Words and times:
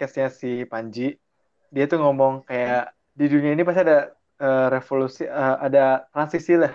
podcastnya 0.00 0.32
si 0.32 0.64
Panji. 0.64 1.12
Dia 1.68 1.84
tuh 1.84 2.00
ngomong 2.00 2.48
kayak 2.48 2.96
di 3.12 3.28
dunia 3.28 3.52
ini 3.52 3.60
pasti 3.68 3.84
ada 3.84 4.16
eh, 4.40 4.66
revolusi, 4.72 5.28
eh, 5.28 5.56
ada 5.60 6.08
transisi 6.08 6.56
lah. 6.56 6.72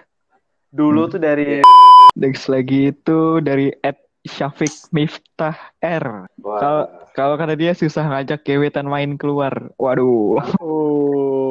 Dulu 0.70 1.09
Hmm. 1.09 1.11
tuh 1.17 1.21
dari 1.25 1.66
Next 2.13 2.45
lagi 2.45 2.93
itu 2.93 3.41
dari 3.41 3.73
Ed 3.81 3.98
Syafiq 4.30 4.93
Miftah 4.93 5.57
R. 5.81 6.30
Kalau 6.38 6.85
kalau 7.17 7.34
kata 7.34 7.57
dia 7.57 7.73
susah 7.73 8.05
ngajak 8.13 8.45
gebetan 8.45 8.85
main 8.85 9.17
keluar. 9.17 9.73
Waduh. 9.81 10.45
Oh. 10.62 11.49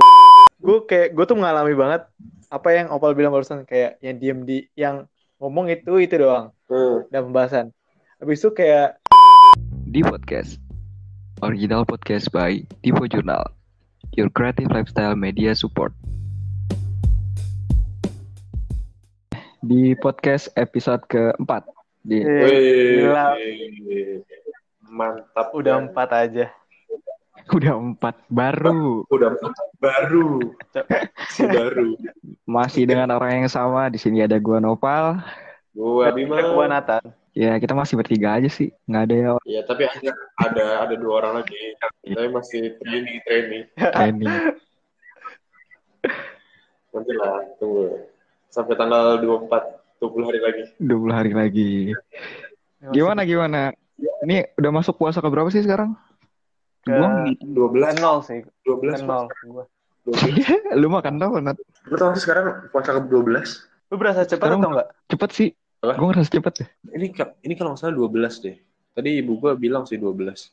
Gue 0.62 0.78
kayak 0.86 1.18
gue 1.18 1.24
tuh 1.26 1.34
mengalami 1.34 1.74
banget 1.74 2.06
apa 2.54 2.68
yang 2.70 2.94
Opal 2.94 3.18
bilang 3.18 3.34
barusan 3.34 3.66
kayak 3.66 3.98
yang 3.98 4.22
diem 4.22 4.38
di 4.46 4.62
yang 4.78 5.10
ngomong 5.42 5.74
itu 5.74 5.98
itu 5.98 6.22
doang 6.22 6.54
Hmm. 6.70 7.02
dan 7.10 7.26
pembahasan. 7.26 7.66
Habis 8.22 8.46
itu 8.46 8.54
kayak 8.54 9.02
Di 9.90 10.06
podcast. 10.06 10.63
Original 11.44 11.84
podcast 11.84 12.32
by 12.32 12.64
Divo 12.80 13.04
Journal. 13.04 13.44
Your 14.16 14.32
creative 14.32 14.72
lifestyle 14.72 15.12
media 15.12 15.52
support. 15.52 15.92
Di 19.60 19.92
podcast 20.00 20.48
episode 20.56 21.04
keempat. 21.04 21.68
Di 22.00 22.24
gila. 22.24 23.36
mantap. 24.88 25.52
udah 25.52 25.84
kan? 25.84 25.92
empat 25.92 26.08
aja. 26.16 26.48
udah 27.52 27.76
empat 27.76 28.16
baru. 28.32 29.04
Udah 29.12 29.36
empat. 29.36 29.52
baru. 29.76 30.40
Si 31.28 31.44
baru. 31.44 31.92
Masih 32.48 32.88
dengan 32.88 33.12
orang 33.12 33.44
yang 33.44 33.52
sama. 33.52 33.92
Di 33.92 34.00
sini 34.00 34.24
ada 34.24 34.40
gua 34.40 34.64
Nopal. 34.64 35.20
Gua 35.76 36.08
Bima. 36.08 36.40
Gua 36.40 36.72
Nathan. 36.72 37.04
Ya 37.34 37.58
kita 37.58 37.74
masih 37.74 37.98
bertiga 37.98 38.38
aja 38.38 38.46
sih. 38.46 38.70
Nggak 38.86 39.02
ada 39.04 39.14
ya 39.14 39.30
Ya 39.44 39.60
tapi 39.66 39.82
ada 39.84 40.10
ada 40.38 40.66
ada 40.86 40.94
dua 40.94 41.18
orang 41.18 41.42
lagi. 41.42 41.58
Tapi 42.06 42.30
masih 42.30 42.78
training 42.78 43.18
training. 43.26 43.64
training. 43.74 44.34
Nanti 46.94 47.12
lah 47.18 47.42
tunggu. 47.58 48.06
Sampai 48.54 48.78
tanggal 48.78 49.18
24 49.18 49.50
20 49.98 50.28
hari 50.30 50.40
lagi. 50.40 50.62
20 50.78 51.10
hari 51.10 51.32
lagi. 51.34 51.70
Gimana 52.94 53.26
gimana? 53.26 53.74
Ini 54.22 54.54
udah 54.54 54.70
masuk 54.70 54.94
puasa 54.94 55.18
ke 55.18 55.26
berapa 55.26 55.50
sih 55.50 55.66
sekarang? 55.66 55.98
Ke- 56.86 56.94
Gua 56.94 57.26
12 57.34 57.98
nol 57.98 58.22
sih. 58.22 58.46
12 58.62 59.02
Ke 59.02 59.06
nol 59.10 59.26
gua. 59.50 59.64
12. 60.06 60.78
lu 60.80 60.86
makan 60.86 61.16
tau 61.16 61.34
Nat? 61.40 61.56
Lu 61.88 61.96
tau 61.96 62.14
sekarang 62.14 62.68
puasa 62.70 62.94
ke 62.94 63.00
12? 63.10 63.66
Lu 63.90 63.96
berasa 63.96 64.22
cepat 64.22 64.52
atau 64.52 64.70
enggak? 64.70 64.88
Cepet 65.10 65.30
sih. 65.32 65.50
Apa? 65.84 66.00
Gue 66.00 66.08
ngerasa 66.08 66.30
cepet 66.32 66.52
deh. 66.64 66.68
Ini 66.96 67.06
ini 67.44 67.54
kalau 67.54 67.76
nggak 67.76 67.80
salah 67.84 67.94
12 67.94 68.40
deh. 68.40 68.56
Tadi 68.94 69.10
ibu 69.20 69.36
gua 69.36 69.52
bilang 69.52 69.84
sih 69.84 70.00
12. 70.00 70.48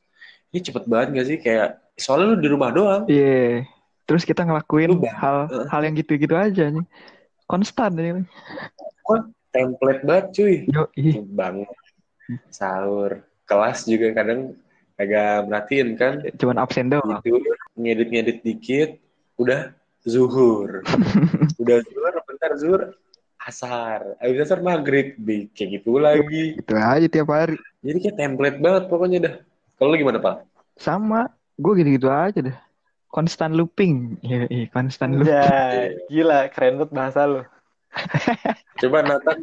Ini 0.51 0.59
cepet 0.59 0.83
banget 0.83 1.07
gak 1.15 1.27
sih 1.31 1.37
kayak 1.39 1.79
soalnya 1.95 2.35
lu 2.35 2.37
di 2.43 2.49
rumah 2.51 2.69
doang. 2.75 3.03
Iya. 3.07 3.63
Terus 4.03 4.27
kita 4.27 4.43
ngelakuin 4.43 4.99
bang- 4.99 5.15
hal 5.15 5.37
hal 5.71 5.81
yang 5.87 5.95
gitu-gitu 5.95 6.35
aja 6.35 6.67
nih. 6.67 6.83
Konstan 7.47 7.95
ini. 7.95 8.27
Template 9.51 10.03
banget 10.07 10.25
cuy. 10.31 10.55
Yo, 10.71 10.87
ih. 10.95 11.19
Bangun, 11.27 11.67
sahur, 12.47 13.19
kelas 13.43 13.83
juga 13.83 14.15
kadang 14.15 14.55
agak 14.95 15.51
merhatiin 15.51 15.89
kan. 15.99 16.23
Cuman 16.39 16.57
absen 16.63 16.87
doang. 16.87 17.19
Gitu, 17.19 17.35
ngedit-ngedit 17.75 18.39
dikit, 18.47 18.89
udah 19.35 19.75
zuhur. 20.07 20.87
udah 21.61 21.77
zuhur, 21.83 22.13
bentar 22.23 22.51
zuhur, 22.55 22.81
asar. 23.41 24.17
Habis 24.21 24.45
asar 24.45 24.59
maghrib, 24.61 25.17
Bi- 25.17 25.49
kayak 25.51 25.81
gitu 25.81 25.97
lagi. 25.97 26.57
Itu 26.57 26.73
aja 26.77 27.07
tiap 27.09 27.29
hari. 27.33 27.57
Jadi 27.81 27.97
kayak 27.97 28.17
template 28.17 28.57
banget 28.61 28.83
pokoknya 28.87 29.17
dah. 29.21 29.35
Kalau 29.77 29.97
gimana, 29.97 30.21
Pak? 30.21 30.45
Sama. 30.77 31.29
Gue 31.57 31.77
gitu-gitu 31.81 32.09
aja 32.09 32.39
deh. 32.41 32.57
Konstan 33.11 33.53
looping. 33.53 34.21
Iya, 34.23 34.47
iya, 34.47 34.65
konstan 34.71 35.19
looping. 35.19 35.33
Ya, 35.35 35.91
gila, 36.07 36.39
keren 36.49 36.79
banget 36.79 36.91
bahasa 36.95 37.19
lu. 37.27 37.41
Coba 38.81 39.03
Nathan. 39.03 39.37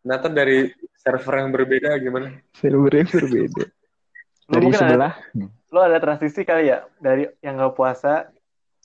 Nathan 0.00 0.32
dari 0.32 0.72
server 0.96 1.34
yang 1.44 1.50
berbeda 1.52 1.98
gimana? 2.00 2.40
Servernya 2.56 3.04
berbeda. 3.04 3.64
Lu 4.48 4.52
Dari 4.56 4.64
mungkin 4.64 4.80
ada, 4.80 4.88
sebelah. 4.88 5.12
lu 5.68 5.78
ada 5.84 5.98
transisi 6.00 6.40
kali 6.42 6.72
ya 6.72 6.88
dari 6.96 7.28
yang 7.44 7.60
nggak 7.60 7.76
puasa 7.76 8.32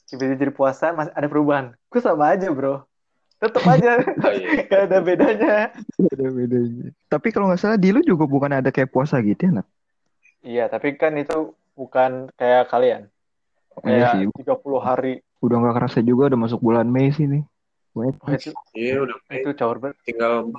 tiba-tiba 0.04 0.36
jadi 0.36 0.52
puasa 0.52 0.92
masih 0.92 1.12
ada 1.16 1.24
perubahan. 1.24 1.72
Gue 1.88 2.00
sama 2.04 2.36
aja, 2.36 2.52
Bro. 2.52 2.84
Tetep 3.44 3.64
aja. 3.68 3.92
Oh, 4.24 4.32
iya. 4.32 4.64
Gak 4.64 4.82
ada 4.88 4.98
bedanya. 5.04 5.54
Ada 6.00 6.28
bedanya. 6.32 6.86
Tapi 7.12 7.28
kalau 7.28 7.52
nggak 7.52 7.60
salah 7.60 7.76
di 7.76 7.92
lu 7.92 8.00
juga 8.00 8.24
bukan 8.24 8.56
ada 8.56 8.72
kayak 8.72 8.88
puasa 8.88 9.20
gitu 9.20 9.52
ya, 9.52 9.60
Nat? 9.60 9.66
Iya, 10.40 10.64
tapi 10.72 10.96
kan 10.96 11.12
itu 11.20 11.52
bukan 11.76 12.32
kayak 12.40 12.72
kalian. 12.72 13.12
Iya 13.84 14.16
sih. 14.16 14.32
Kayak 14.32 14.60
30 14.64 14.80
hari. 14.80 15.14
Udah 15.44 15.56
nggak 15.60 15.76
kerasa 15.76 15.98
juga 16.00 16.32
udah 16.32 16.40
masuk 16.40 16.60
bulan 16.64 16.88
Mei 16.88 17.12
sih 17.12 17.28
nih. 17.28 17.44
Wait. 17.94 18.16
Wah, 18.24 18.34
itu, 18.34 18.50
Iya, 18.74 19.04
udah 19.04 19.16
itu 19.30 19.50
caur 19.54 19.76
banget. 19.78 20.00
tinggal 20.08 20.50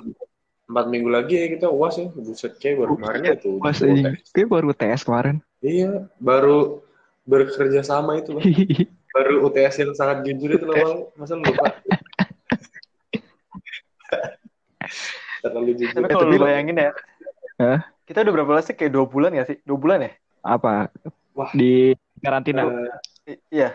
empat 0.66 0.86
minggu 0.90 1.10
lagi 1.10 1.34
ya 1.36 1.46
kita 1.58 1.66
uas 1.68 1.98
ya. 1.98 2.06
Buset 2.14 2.54
kayak 2.62 2.86
baru 2.86 2.92
kemarin 2.98 3.22
ya 3.26 3.34
tuh. 3.38 3.58
Pas 3.58 3.78
aja. 3.82 4.14
Kayak 4.30 4.48
baru 4.48 4.70
tes 4.72 5.00
kemarin. 5.02 5.36
Iya, 5.58 6.06
baru 6.22 6.86
bekerja 7.26 7.82
sama 7.82 8.22
itu. 8.22 8.38
Baru 9.16 9.48
UTS 9.48 9.80
yang 9.80 9.96
sangat 9.96 10.28
jujur 10.28 10.60
itu 10.60 10.66
loh. 10.68 11.08
Masa 11.16 11.40
lu 11.40 11.48
lupa? 11.48 11.72
Terlalu 15.50 15.72
jujur. 15.76 15.94
Tapi 15.94 16.06
Eh, 16.06 16.10
kalau 16.10 16.28
lu 16.28 16.38
bayangin 16.40 16.76
ya, 16.76 16.90
Hah? 17.56 17.78
kita 18.04 18.18
udah 18.22 18.32
berapa 18.34 18.50
lama 18.52 18.62
sih? 18.62 18.74
Kayak 18.74 18.92
dua 18.92 19.06
bulan 19.06 19.30
ya 19.32 19.42
sih? 19.44 19.56
Dua 19.62 19.78
bulan 19.78 19.98
ya? 20.02 20.12
Apa? 20.42 20.90
Wah. 21.32 21.50
Di 21.52 21.92
karantina. 22.18 22.62
Eh, 23.26 23.34
I- 23.34 23.42
iya. 23.52 23.70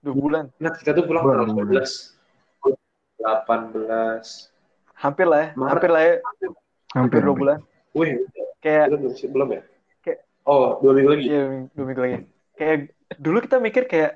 Dua 0.00 0.14
bulan. 0.14 0.44
nah, 0.58 0.70
kita 0.70 0.94
tuh 0.94 1.04
pulang 1.04 1.22
tanggal 1.24 1.66
12. 1.66 2.14
18. 3.18 4.52
Hampir 4.96 5.26
lah 5.28 5.38
ya. 5.38 5.48
Maret. 5.54 5.70
Hampir 5.76 5.90
lah 5.90 6.02
ya. 6.02 6.14
Hampir 6.16 6.48
Hampir. 6.96 7.20
dua 7.22 7.34
bulan. 7.36 7.58
Wih, 7.92 8.12
Kayak, 8.60 8.86
belum? 8.92 9.00
Belum 9.32 9.48
ya? 9.52 9.62
Kayak- 10.02 10.20
Oh, 10.46 10.78
dua 10.80 10.92
minggu 10.94 11.10
lagi. 11.12 11.24
iya 11.26 11.42
dua 11.74 11.84
minggu 11.84 12.02
lagi. 12.02 12.16
Kayak 12.56 12.76
dulu 13.18 13.38
kita 13.44 13.56
mikir 13.58 13.84
kayak, 13.84 14.12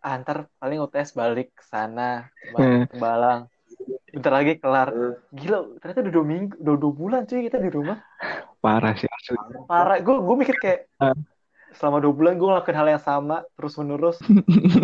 ah, 0.00 0.14
ntar 0.20 0.46
paling 0.56 0.78
UTS 0.80 1.12
balik 1.12 1.52
ke 1.52 1.64
sana, 1.64 2.30
Hmm. 2.54 2.86
ke 2.88 2.96
Balang. 2.96 3.50
Bentar 4.16 4.32
lagi 4.32 4.56
kelar. 4.56 4.88
Eh, 4.96 5.14
Gila, 5.36 5.76
ternyata 5.76 6.00
udah 6.08 6.14
dua 6.16 6.24
minggu, 6.24 6.56
udah 6.56 6.74
dua 6.80 6.92
bulan 6.96 7.20
cuy 7.28 7.44
kita 7.44 7.60
di 7.60 7.68
rumah. 7.68 8.00
Parah 8.64 8.96
sih 8.96 9.04
asli. 9.04 9.36
Parah, 9.68 10.00
gue 10.00 10.14
gue 10.16 10.36
mikir 10.40 10.56
kayak 10.56 10.88
Ah. 10.96 11.12
selama 11.76 12.00
dua 12.00 12.16
bulan 12.16 12.40
gue 12.40 12.48
ngelakuin 12.48 12.78
hal 12.80 12.88
yang 12.96 13.02
sama 13.04 13.44
terus 13.60 13.76
menerus. 13.76 14.16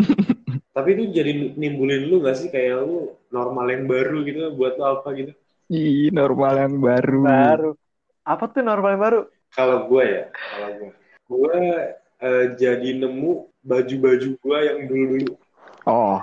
Tapi 0.76 0.88
itu 0.92 1.16
jadi 1.16 1.32
nimbulin 1.56 2.12
lu 2.12 2.20
gak 2.20 2.44
sih 2.44 2.52
kayak 2.52 2.84
lu 2.84 3.16
normal 3.32 3.72
yang 3.72 3.88
baru 3.88 4.20
gitu 4.28 4.52
buat 4.52 4.76
lu 4.76 4.84
apa 4.84 5.08
gitu? 5.16 5.32
Ih, 5.72 6.12
normal 6.12 6.68
yang 6.68 6.76
baru. 6.76 7.20
Baru. 7.24 7.70
Apa 8.28 8.52
tuh 8.52 8.60
normal 8.60 9.00
yang 9.00 9.02
baru? 9.02 9.20
Kalau 9.56 9.88
gue 9.88 10.04
ya, 10.04 10.24
kalau 10.28 10.70
gue, 10.76 10.90
gue 11.32 11.56
eh, 12.20 12.44
jadi 12.60 12.88
nemu 13.00 13.48
baju-baju 13.64 14.28
gue 14.36 14.58
yang 14.60 14.80
dulu-dulu. 14.84 15.32
Oh. 15.88 16.20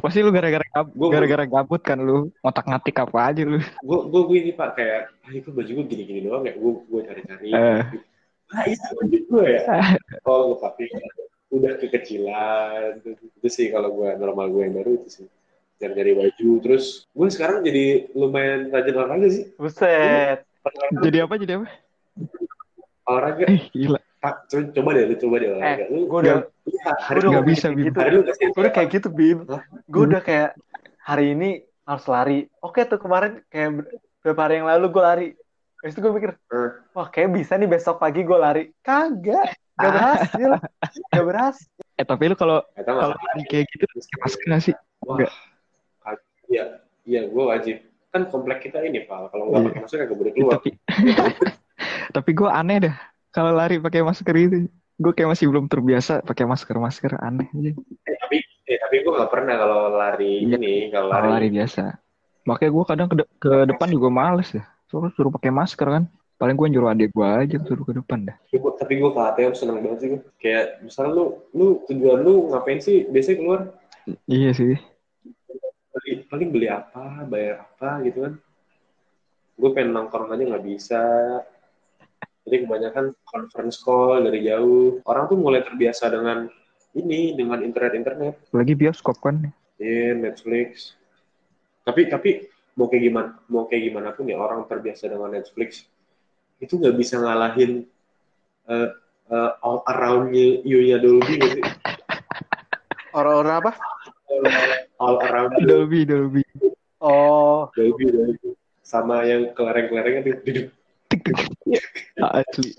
Pasti 0.00 0.18
lu 0.20 0.32
gara-gara 0.32 0.64
gab- 0.66 0.92
Gua- 0.92 1.12
gara-gara 1.12 1.44
gabut 1.44 1.80
kan 1.80 2.00
lu 2.00 2.32
otak-ngatik 2.40 2.96
apa 2.98 3.18
aja 3.30 3.42
lu. 3.44 3.60
Gue 3.84 3.98
gue 4.08 4.22
gue 4.26 4.36
ini 4.40 4.52
pak 4.52 4.74
kayak, 4.74 5.00
ah 5.20 5.32
itu 5.32 5.48
baju 5.52 5.70
gue 5.70 5.84
gini-gini 5.86 6.20
doang 6.24 6.42
ya. 6.44 6.56
Gue 6.56 6.72
gue 6.88 7.00
cari-cari. 7.04 7.50
Eh. 7.52 7.80
Ah 8.50 8.64
itu 8.66 8.86
baju 8.96 9.18
gue 9.20 9.44
ya. 9.46 9.62
Oh 10.24 10.38
gue 10.52 10.58
pakai 10.58 10.86
udah 11.50 11.72
kekecilan. 11.78 13.04
Itu 13.38 13.48
sih 13.48 13.68
kalau 13.68 13.94
gue 13.94 14.08
normal 14.16 14.48
gue 14.50 14.62
yang 14.64 14.74
baru 14.74 14.90
itu 14.96 15.08
sih. 15.22 15.26
Cari-cari 15.76 16.12
baju. 16.12 16.50
Terus 16.60 17.06
gue 17.08 17.28
sekarang 17.28 17.62
jadi 17.62 18.10
lumayan 18.12 18.68
rajin 18.68 18.96
olahraga 18.96 19.28
sih. 19.28 19.44
Buset. 19.54 20.42
Jadi 21.00 21.18
apa 21.20 21.34
jadi 21.36 21.52
apa? 21.60 21.68
Olahraga. 23.06 23.44
Eh, 23.48 23.64
gila. 23.72 24.00
Ah, 24.20 24.36
coba, 24.44 24.92
deh, 24.92 25.04
lu 25.08 25.16
coba 25.16 25.34
deh 25.40 25.48
olahraga. 25.48 25.84
Lu, 25.88 26.04
Gue 26.04 26.18
udah, 26.20 26.36
hari 27.00 27.18
gue 27.18 27.24
udah 27.24 27.30
ngomong 27.32 27.48
bisa, 27.48 27.66
gitu. 27.72 27.96
hari 27.96 28.10
lu 28.12 28.20
gak? 28.20 28.36
Gue 28.36 28.60
udah 28.60 28.74
kayak 28.76 28.88
gitu, 28.92 29.08
Bim. 29.08 29.38
Hah? 29.48 29.62
Gue 29.88 30.02
udah 30.04 30.20
kayak 30.20 30.50
hari 31.00 31.32
ini 31.32 31.50
harus 31.82 32.04
lari. 32.04 32.38
Oke 32.60 32.84
tuh 32.84 33.00
kemarin 33.00 33.40
kayak 33.48 33.70
ber- 33.74 33.88
beberapa 34.20 34.40
hari 34.44 34.54
yang 34.60 34.68
lalu 34.68 34.86
gue 34.86 35.02
lari. 35.02 35.28
Habis 35.80 35.96
itu 35.96 36.00
gue 36.00 36.12
mikir, 36.12 36.30
Eh. 36.36 36.70
wah 36.92 37.08
kayak 37.08 37.32
bisa 37.32 37.56
nih 37.56 37.64
besok 37.66 37.96
pagi 37.96 38.20
gue 38.20 38.36
lari. 38.36 38.68
Kagak. 38.78 39.56
Gak 39.74 39.88
berhasil. 39.88 40.50
Gak 41.08 41.24
berhasil. 41.24 41.68
Eh 41.96 42.04
tapi 42.04 42.22
lu 42.28 42.36
kalau 42.36 42.60
kalau 42.76 43.16
lari 43.16 43.42
kayak 43.48 43.64
gitu 43.72 43.84
masker 44.20 44.44
nggak 44.46 44.60
sih? 44.62 44.74
Wah, 45.00 45.16
Enggak. 45.16 45.32
iya, 46.46 46.64
iya, 47.02 47.20
gue 47.24 47.44
wajib. 47.46 47.76
Kan 48.12 48.28
komplek 48.28 48.60
kita 48.60 48.84
ini, 48.84 49.08
Pak. 49.08 49.32
Kalau 49.32 49.48
nggak 49.48 49.56
Iya. 49.56 49.66
pakai 49.66 49.80
masker 49.80 49.98
kagak 49.98 50.18
boleh 50.20 50.32
keluar. 50.36 50.52
Tapi 50.54 50.70
tapi 52.16 52.30
gue 52.30 52.50
aneh 52.50 52.78
dah 52.84 52.96
kalau 53.30 53.50
lari 53.50 53.78
pakai 53.78 54.02
masker 54.02 54.34
itu. 54.36 54.58
Gue 55.00 55.16
kayak 55.16 55.32
masih 55.32 55.48
belum 55.48 55.64
terbiasa 55.64 56.20
pakai 56.20 56.44
masker-masker 56.44 57.16
aneh 57.16 57.48
aja. 57.48 57.72
Eh, 58.04 58.16
tapi, 58.20 58.36
eh, 58.68 58.76
tapi 58.76 59.00
gue 59.00 59.12
nggak 59.16 59.32
pernah 59.32 59.54
kalau 59.56 59.80
lari 59.90 60.44
Iya. 60.44 60.60
ini, 60.60 60.74
kalau 60.92 61.08
lari. 61.08 61.28
lari 61.30 61.48
biasa. 61.48 61.82
Makanya 62.44 62.70
gue 62.70 62.84
kadang 62.84 63.08
ke, 63.08 63.16
de- 63.16 63.32
ke 63.38 63.52
depan 63.64 63.88
juga 63.88 64.08
males 64.12 64.52
ya. 64.52 64.60
Soalnya 64.92 65.16
suruh 65.16 65.32
pakai 65.32 65.48
masker 65.48 65.88
kan. 65.88 66.04
Paling 66.36 66.56
gue 66.56 66.68
nyuruh 66.68 66.92
adik 66.92 67.12
gue 67.12 67.24
aja 67.24 67.56
suruh 67.64 67.84
ke 67.84 67.96
depan 67.96 68.28
dah. 68.28 68.36
Tapi 68.44 68.56
gua- 68.56 68.76
Tapi 68.76 68.92
gue 68.96 69.10
ke 69.10 69.20
ATM 69.20 69.52
seneng 69.52 69.76
banget 69.80 69.98
sih 70.00 70.08
gue. 70.12 70.20
Kayak 70.36 70.64
misalnya 70.80 71.12
lu, 71.12 71.24
lu 71.52 71.66
tujuan 71.86 72.18
lu 72.20 72.34
ngapain 72.52 72.80
sih? 72.80 73.08
Biasanya 73.08 73.36
keluar 73.40 73.60
Iya 74.26 74.50
sih. 74.52 74.76
beli, 75.90 76.12
paling 76.28 76.48
beli 76.48 76.68
apa, 76.68 77.24
bayar 77.24 77.64
apa 77.66 78.04
gitu 78.04 78.24
kan. 78.24 78.34
Gue 79.56 79.70
pengen 79.72 79.92
nongkrong 79.92 80.28
aja 80.28 80.44
nggak 80.44 80.64
bisa. 80.64 81.02
Jadi 82.50 82.66
kebanyakan 82.66 83.14
conference 83.22 83.78
call 83.78 84.26
dari 84.26 84.42
jauh. 84.42 84.98
Orang 85.06 85.30
tuh 85.30 85.38
mulai 85.38 85.62
terbiasa 85.62 86.10
dengan 86.10 86.50
ini, 86.98 87.38
dengan 87.38 87.62
internet-internet. 87.62 88.50
Lagi 88.50 88.74
bioskop 88.74 89.22
kan. 89.22 89.54
Iya, 89.78 90.18
Netflix. 90.18 90.98
Tapi 91.86 92.10
tapi 92.10 92.30
mau 92.74 92.90
kayak 92.90 93.02
gimana, 93.06 93.30
mau 93.46 93.70
kayak 93.70 93.82
gimana 93.86 94.10
pun 94.10 94.26
ya 94.26 94.34
orang 94.34 94.66
terbiasa 94.66 95.06
dengan 95.06 95.30
Netflix 95.30 95.86
itu 96.60 96.76
nggak 96.76 96.96
bisa 96.98 97.22
ngalahin 97.22 97.88
eh 98.68 98.88
eh, 99.30 99.50
all 99.64 99.80
around-nya 99.88 100.60
Yuya 100.66 100.98
Dolby 100.98 101.38
nggak 101.38 101.52
sih? 101.54 101.64
Orang-orang 103.14 103.54
apa? 103.62 103.72
All 104.98 105.16
around 105.22 105.54
Dolby, 105.66 106.06
Dolby. 106.06 106.42
Oh, 107.02 107.66
Dolby, 107.74 108.06
Dolby. 108.10 108.54
Sama 108.82 109.22
yang 109.26 109.50
kelereng-kelerengnya 109.54 110.20
tuh, 110.22 110.34
duduk. 110.46 110.66
Tik. 111.70 111.84
Asli. 112.38 112.70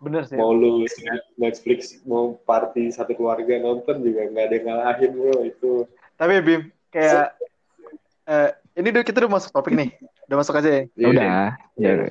bener 0.00 0.28
sih. 0.28 0.36
mau 0.36 0.52
lu 0.52 0.84
Netflix 1.36 1.96
mau 2.04 2.36
party 2.44 2.92
satu 2.92 3.16
keluarga 3.16 3.56
nonton 3.56 4.04
juga 4.04 4.28
nggak 4.28 4.44
ada 4.44 4.54
yang 4.54 4.66
ngalahin 4.68 5.10
bro 5.12 5.36
itu 5.42 5.72
Tapi 6.14 6.44
Bim, 6.44 6.62
kayak 6.88 7.34
eh, 8.24 8.50
ini 8.76 8.92
udah 8.92 9.02
kita 9.02 9.18
udah 9.18 9.32
masuk 9.32 9.50
topik 9.50 9.72
nih. 9.72 9.90
Udah 10.24 10.36
masuk 10.38 10.54
aja 10.54 10.70
ya. 10.70 10.82
Ya 10.94 11.06
udah, 11.08 11.24
ya 11.24 11.40
Iya. 11.74 11.90
udah. 11.96 12.06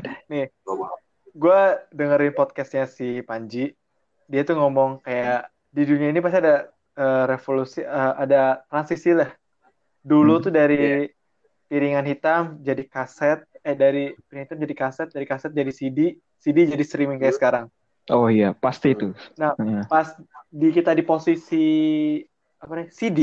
udah. 0.67 0.91
Gue 1.33 1.61
dengerin 1.89 2.33
podcastnya 2.33 2.83
si 2.83 3.21
Panji. 3.21 3.71
Dia 4.25 4.43
tuh 4.43 4.57
ngomong 4.57 4.99
kayak 5.01 5.47
di 5.69 5.83
dunia 5.83 6.09
ini 6.09 6.19
pasti 6.19 6.37
ada 6.39 6.67
eh, 6.93 7.23
revolusi, 7.25 7.79
eh, 7.79 8.13
ada 8.17 8.61
transisi 8.67 9.15
lah. 9.15 9.31
Dulu 9.99 10.33
Hmm. 10.35 10.43
tuh 10.43 10.51
dari 10.51 11.07
piringan 11.65 12.05
hitam 12.05 12.59
jadi 12.59 12.83
kaset, 12.85 13.47
eh 13.63 13.75
dari 13.75 14.11
hitam 14.11 14.59
jadi 14.59 14.75
kaset, 14.75 15.07
dari 15.09 15.23
kaset 15.23 15.51
jadi 15.55 15.71
CD, 15.71 16.19
CD 16.39 16.67
jadi 16.67 16.83
streaming 16.83 17.19
kayak 17.19 17.39
sekarang. 17.39 17.65
Oh 18.11 18.27
iya, 18.27 18.51
pasti 18.51 18.91
itu. 18.91 19.15
Nah, 19.39 19.55
Iya. 19.55 19.87
pas 19.87 20.11
di 20.51 20.69
kita 20.69 20.91
di 20.91 21.01
posisi 21.01 21.65
apa 22.61 22.79
nih 22.79 22.87
CD 22.93 23.19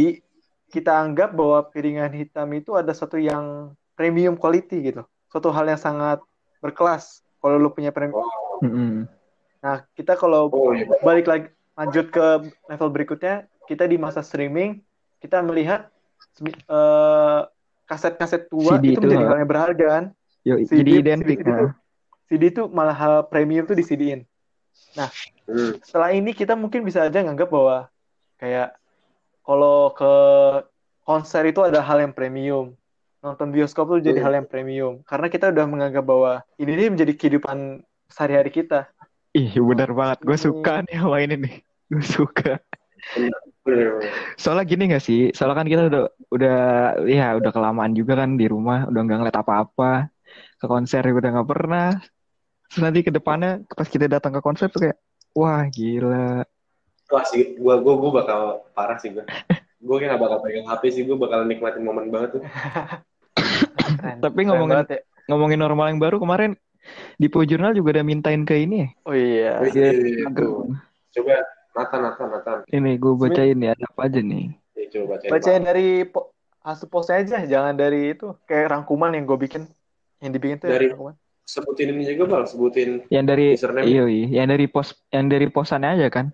kita 0.70 0.92
anggap 0.98 1.32
bahwa 1.32 1.66
piringan 1.70 2.12
hitam 2.12 2.50
itu 2.52 2.74
ada 2.74 2.92
satu 2.92 3.16
yang 3.16 3.74
premium 3.96 4.34
quality 4.36 4.92
gitu 4.92 5.02
suatu 5.30 5.48
hal 5.54 5.64
yang 5.70 5.80
sangat 5.80 6.18
berkelas 6.58 7.22
kalau 7.38 7.56
lu 7.56 7.70
punya 7.70 7.94
premium 7.94 8.26
Mm-mm. 8.60 9.06
nah 9.62 9.86
kita 9.96 10.18
kalau 10.18 10.50
oh 10.52 10.74
iya 10.74 10.90
balik 11.00 11.26
lagi 11.30 11.48
lanjut 11.78 12.12
ke 12.12 12.52
level 12.68 12.90
berikutnya 12.92 13.48
kita 13.64 13.86
di 13.86 13.96
masa 13.96 14.20
streaming 14.20 14.82
kita 15.22 15.40
melihat 15.40 15.88
eh, 16.44 17.40
kaset-kaset 17.86 18.50
tua 18.50 18.78
CD 18.78 18.94
itu 18.94 19.00
itu, 19.00 19.06
menjadi 19.06 19.24
ha? 19.24 19.30
hal 19.32 19.38
yang 19.40 19.50
berharga 19.50 19.86
kan 19.88 20.04
Yo, 20.40 20.56
CD 20.64 20.80
jadi 20.80 20.92
identik. 21.04 21.38
CD 21.38 21.44
itu, 21.44 21.52
nah. 21.52 21.72
CD 22.30 22.42
itu 22.48 22.62
malah 22.70 22.96
hal 22.96 23.14
premium 23.28 23.66
tuh 23.68 23.76
di 23.76 23.84
CD-in 23.84 24.22
Hmm. 25.50 25.74
setelah 25.82 26.14
ini 26.14 26.30
kita 26.30 26.54
mungkin 26.54 26.86
bisa 26.86 27.06
aja 27.06 27.18
nganggap 27.22 27.50
bahwa 27.50 27.90
kayak 28.38 28.74
kalau 29.42 29.90
ke 29.94 30.12
konser 31.02 31.42
itu 31.50 31.58
ada 31.66 31.82
hal 31.82 31.98
yang 31.98 32.14
premium 32.14 32.78
nonton 33.18 33.50
bioskop 33.50 33.90
tuh 33.90 34.00
jadi 34.00 34.18
Hmm. 34.22 34.26
hal 34.26 34.32
yang 34.42 34.48
premium 34.48 34.92
karena 35.02 35.26
kita 35.26 35.50
udah 35.50 35.66
menganggap 35.66 36.04
bahwa 36.06 36.32
ini 36.56 36.72
nih 36.78 36.88
menjadi 36.94 37.12
kehidupan 37.18 37.82
sehari-hari 38.10 38.50
kita 38.50 38.90
Ih, 39.30 39.54
bener 39.62 39.94
banget. 39.94 40.26
Gue 40.26 40.34
Hmm. 40.34 40.46
suka 40.50 40.82
nih 40.90 40.96
sama 40.98 41.16
ini 41.22 41.34
nih. 41.38 41.54
Gue 41.86 42.02
suka. 42.02 42.58
Soalnya 44.34 44.64
gini 44.66 44.90
gak 44.90 45.04
sih? 45.06 45.30
Soalnya 45.30 45.56
kan 45.62 45.68
kita 45.70 45.82
udah 45.86 46.02
udah 46.34 46.58
ya 47.06 47.38
udah 47.38 47.50
kelamaan 47.54 47.94
juga 47.94 48.18
kan 48.18 48.34
di 48.34 48.50
rumah, 48.50 48.90
udah 48.90 49.00
nggak 49.06 49.18
ngeliat 49.22 49.38
apa-apa. 49.38 50.10
Ke 50.56 50.66
konser 50.66 51.02
juga 51.04 51.26
udah 51.26 51.30
nggak 51.40 51.48
pernah. 51.50 51.88
Terus 52.70 52.80
nanti 52.84 53.00
ke 53.02 53.10
depannya 53.10 53.62
pas 53.66 53.88
kita 53.88 54.06
datang 54.06 54.30
ke 54.36 54.40
konser 54.44 54.70
tuh 54.70 54.86
kayak 54.86 54.98
wah 55.34 55.64
gila. 55.66 56.46
Wah 57.10 57.24
sih, 57.26 57.58
gua 57.58 57.82
gua 57.82 57.94
gua 57.98 58.10
bakal 58.22 58.40
parah 58.70 58.98
sih 59.02 59.10
gua. 59.10 59.26
Gua 59.80 59.96
kayak 59.98 60.14
gak 60.14 60.22
bakal 60.22 60.38
pegang 60.44 60.66
HP 60.68 60.82
sih, 60.92 61.02
gua 61.08 61.16
bakal 61.18 61.42
nikmatin 61.48 61.82
momen 61.82 62.12
banget 62.12 62.38
tuh. 62.38 62.42
Keren. 63.74 64.16
Tapi 64.22 64.40
ngomongin- 64.46 64.76
banget 64.76 64.88
ya. 64.94 65.00
Ngomongin 65.30 65.60
normal 65.62 65.86
yang 65.94 66.00
baru 66.02 66.18
kemarin 66.18 66.58
di 67.20 67.26
Po 67.30 67.42
Jurnal 67.46 67.76
juga 67.76 67.98
udah 67.98 68.04
mintain 68.06 68.42
ke 68.42 68.66
ini 68.66 68.82
ya. 68.82 68.88
oh 69.06 69.14
iya 69.14 69.52
Wih, 69.62 69.70
Iya, 69.72 70.26
tuh. 70.34 70.74
Coba 71.14 71.34
Nathan, 71.76 72.00
Nathan, 72.02 72.26
Nathan. 72.34 72.58
Ini 72.66 72.90
gue 72.98 73.12
bacain 73.14 73.58
ya 73.62 73.70
ada 73.78 73.84
apa 73.86 74.00
aja 74.10 74.20
nih. 74.22 74.44
Ya, 74.74 74.84
coba 74.90 75.04
bacain. 75.16 75.30
bacain 75.30 75.62
dari 75.62 75.86
po- 76.06 76.34
hasil 76.60 76.86
postnya 76.92 77.22
aja 77.24 77.36
jangan 77.46 77.72
dari 77.72 78.12
itu 78.12 78.36
kayak 78.44 78.74
rangkuman 78.74 79.14
yang 79.16 79.24
gue 79.24 79.38
bikin 79.38 79.62
yang 80.20 80.30
dibikin 80.30 80.56
tuh 80.56 80.68
ya, 80.68 80.76
Dari- 80.76 80.90
rangkuman. 80.92 81.16
Sebutin 81.42 81.90
ini 81.90 82.06
juga 82.06 82.24
bang, 82.30 82.44
sebutin. 82.46 82.88
Yang 83.10 83.24
dari 83.26 83.46
Username. 83.58 83.82
iya, 83.84 84.04
iya, 84.06 84.26
yang 84.38 84.48
dari 84.48 84.66
pos 84.70 84.88
yang 85.10 85.26
dari 85.26 85.50
posannya 85.50 85.98
aja 85.98 86.06
kan. 86.06 86.26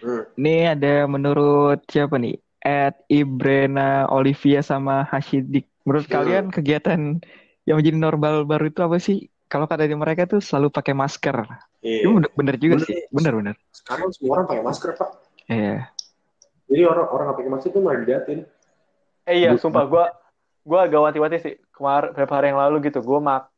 Hmm. 0.00 0.24
Ini 0.34 0.72
ada 0.72 1.04
menurut 1.04 1.84
siapa 1.86 2.16
nih? 2.16 2.40
At 2.58 2.96
Ibrena 3.06 4.08
Olivia 4.08 4.64
sama 4.64 5.04
Hashidik. 5.04 5.68
Menurut 5.84 6.08
Hmm. 6.08 6.14
kalian 6.14 6.44
kegiatan 6.48 7.20
yang 7.62 7.76
menjadi 7.76 7.98
normal 8.00 8.48
baru 8.48 8.72
itu 8.72 8.80
apa 8.80 8.96
sih? 8.96 9.28
Kalau 9.44 9.68
kata 9.68 9.84
di 9.84 9.92
mereka 9.92 10.24
tuh 10.24 10.40
selalu 10.40 10.72
pakai 10.72 10.96
masker. 10.96 11.36
Iya. 11.84 12.00
Itu 12.00 12.08
bener, 12.16 12.30
bener 12.32 12.54
juga 12.56 12.74
Bener. 12.80 12.86
sih. 12.88 12.96
Bener 13.12 13.32
bener. 13.36 13.54
Sekarang 13.76 14.08
semua 14.08 14.32
orang 14.40 14.46
pakai 14.48 14.64
masker 14.64 14.90
pak. 14.96 15.10
Iya. 15.52 15.76
Jadi 16.64 16.82
orang 16.88 17.06
orang 17.12 17.24
nggak 17.28 17.38
pakai 17.44 17.52
masker 17.52 17.70
tuh 17.70 17.82
malah 17.84 17.98
diliatin. 18.00 18.40
eh 19.22 19.34
iya 19.36 19.52
Bu- 19.52 19.60
sumpah 19.60 19.84
gue 19.84 20.04
gue 20.62 20.78
agak 20.78 21.00
wati-wati 21.02 21.36
sih 21.42 21.54
kemarin 21.74 22.14
beberapa 22.14 22.32
hari 22.38 22.46
yang 22.54 22.60
lalu 22.62 22.76
gitu 22.86 23.02
gue 23.02 23.18
mak 23.18 23.50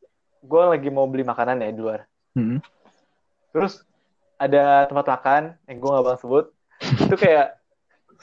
gue 0.44 0.62
lagi 0.64 0.88
mau 0.88 1.04
beli 1.08 1.24
makanan 1.24 1.60
ya 1.60 1.72
di 1.72 1.80
luar 1.80 2.08
Hmm. 2.34 2.58
Terus 3.54 3.86
ada 4.34 4.90
tempat 4.90 5.06
makan 5.06 5.42
yang 5.70 5.78
gue 5.78 5.90
gak 5.94 6.04
bang 6.04 6.18
sebut. 6.18 6.44
Itu 7.06 7.14
kayak 7.14 7.46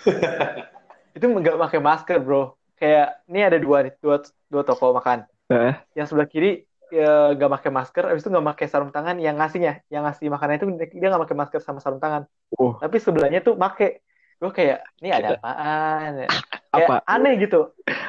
itu 1.18 1.26
nggak 1.26 1.56
pakai 1.56 1.80
masker 1.80 2.20
bro. 2.20 2.60
Kayak 2.76 3.24
ini 3.32 3.40
ada 3.40 3.58
dua 3.62 3.88
nih, 3.88 3.94
dua 4.04 4.20
dua 4.52 4.64
toko 4.68 4.92
makan. 4.92 5.24
Eh, 5.52 5.74
Yang 5.96 6.12
sebelah 6.12 6.28
kiri 6.28 6.68
ya, 6.92 7.36
nggak 7.36 7.52
pakai 7.62 7.72
masker, 7.72 8.04
habis 8.08 8.24
itu 8.26 8.32
nggak 8.32 8.48
pakai 8.56 8.66
sarung 8.68 8.92
tangan. 8.92 9.16
Yang 9.22 9.36
ngasihnya, 9.38 9.74
yang 9.88 10.04
ngasih 10.04 10.28
makanan 10.28 10.54
itu 10.60 10.66
dia 10.98 11.08
nggak 11.08 11.24
pakai 11.30 11.38
masker 11.38 11.62
sama 11.64 11.80
sarung 11.80 12.02
tangan. 12.04 12.28
Oh. 12.60 12.76
Tapi 12.76 12.98
sebelahnya 13.00 13.40
tuh 13.40 13.56
pakai. 13.56 14.02
Gue 14.42 14.50
kayak 14.50 14.82
ini 15.00 15.14
ada 15.14 15.38
apaan? 15.38 16.26
ya? 16.26 16.28
Kayak 16.72 16.88
Apa? 16.88 16.96
aneh 17.06 17.34
gitu. 17.38 17.60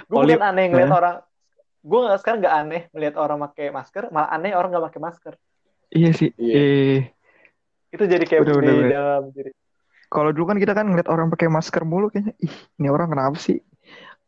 Gue 0.06 0.18
bukan 0.22 0.40
aneh 0.40 0.64
ngeliat 0.70 0.88
Hah? 0.88 0.98
orang. 0.98 1.16
Gue 1.82 1.98
nggak 2.06 2.18
sekarang 2.22 2.38
nggak 2.46 2.56
aneh 2.62 2.82
melihat 2.94 3.14
orang 3.18 3.38
pakai 3.42 3.66
masker, 3.68 4.06
malah 4.14 4.30
aneh 4.30 4.54
orang 4.54 4.70
nggak 4.70 4.86
pakai 4.86 5.00
masker. 5.02 5.34
Iya 5.90 6.10
sih. 6.14 6.30
Iya. 6.38 6.54
Eh, 6.54 6.98
Itu 7.90 8.06
jadi 8.06 8.22
kayak 8.22 8.46
bener, 8.46 8.56
bener. 8.62 8.74
beda 8.88 9.02
jadi 9.34 9.50
kalau 10.06 10.28
dulu 10.28 10.44
kan 10.46 10.58
kita 10.60 10.72
kan 10.72 10.86
ngeliat 10.86 11.08
orang 11.08 11.28
pakai 11.28 11.48
masker 11.48 11.82
mulu 11.82 12.08
kayaknya. 12.08 12.32
Ih, 12.38 12.52
ini 12.76 12.86
orang 12.86 13.08
kenapa 13.08 13.36
sih? 13.36 13.60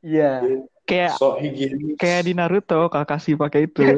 Iya. 0.01 0.41
Kayak 0.85 1.17
So 1.17 1.37
higienis. 1.37 1.97
kayak 1.97 2.25
di 2.25 2.33
Naruto 2.33 2.89
Kakashi 2.89 3.37
pakai 3.37 3.69
itu. 3.69 3.85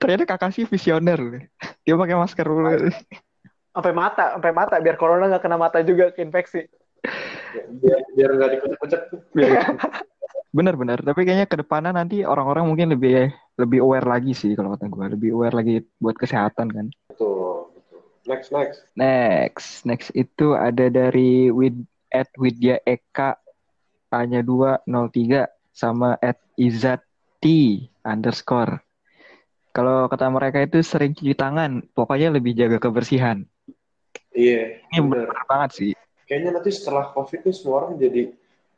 Ternyata 0.00 0.24
Kakashi 0.26 0.64
visioner. 0.64 1.48
Dia 1.82 1.94
pakai 1.94 2.16
masker 2.16 2.46
mulu. 2.48 2.88
sampai 3.68 3.94
mata, 3.94 4.34
sampai 4.34 4.50
mata 4.50 4.74
biar 4.82 4.96
corona 4.98 5.28
nggak 5.28 5.42
kena 5.44 5.54
mata 5.54 5.78
juga 5.80 6.10
keinfeksi. 6.10 6.66
Biar 7.80 8.00
biar 8.14 8.30
nggak 8.36 8.50
dikucek-kucek 8.58 9.02
tuh. 9.12 9.20
Bener-bener. 10.56 10.98
Tapi 11.04 11.20
kayaknya 11.24 11.46
ke 11.48 11.56
depannya 11.60 11.92
nanti 11.92 12.24
orang-orang 12.24 12.64
mungkin 12.68 12.96
lebih 12.96 13.32
lebih 13.60 13.78
aware 13.84 14.06
lagi 14.08 14.32
sih 14.32 14.56
kalau 14.56 14.74
kata 14.74 14.88
gue. 14.88 15.04
Lebih 15.18 15.30
aware 15.36 15.56
lagi 15.56 15.84
buat 16.00 16.16
kesehatan 16.16 16.68
kan. 16.72 16.86
Betul. 17.12 17.68
betul. 17.76 18.00
Next 18.24 18.48
next. 18.50 18.78
Next, 18.96 19.68
next 19.84 20.08
itu 20.16 20.56
ada 20.56 20.88
dari 20.88 21.52
Wid 21.52 21.76
at 22.12 22.32
Widya 22.40 22.80
Eka 22.88 23.36
hanya 24.12 24.40
203 24.40 25.44
sama 25.76 26.16
at 26.24 26.40
Izati 26.56 27.86
underscore. 28.02 28.80
Kalau 29.76 30.10
kata 30.10 30.26
mereka 30.32 30.64
itu 30.64 30.82
sering 30.82 31.14
cuci 31.14 31.36
tangan, 31.38 31.86
pokoknya 31.92 32.34
lebih 32.34 32.56
jaga 32.56 32.82
kebersihan. 32.82 33.44
Iya. 34.34 34.82
Ini 34.90 34.98
bener. 35.06 35.28
bener 35.30 35.44
banget 35.46 35.70
sih. 35.76 35.92
Kayaknya 36.28 36.60
nanti 36.60 36.70
setelah 36.70 37.08
covid 37.16 37.40
tuh 37.40 37.56
semua 37.56 37.74
orang 37.88 37.96
jadi 37.96 38.28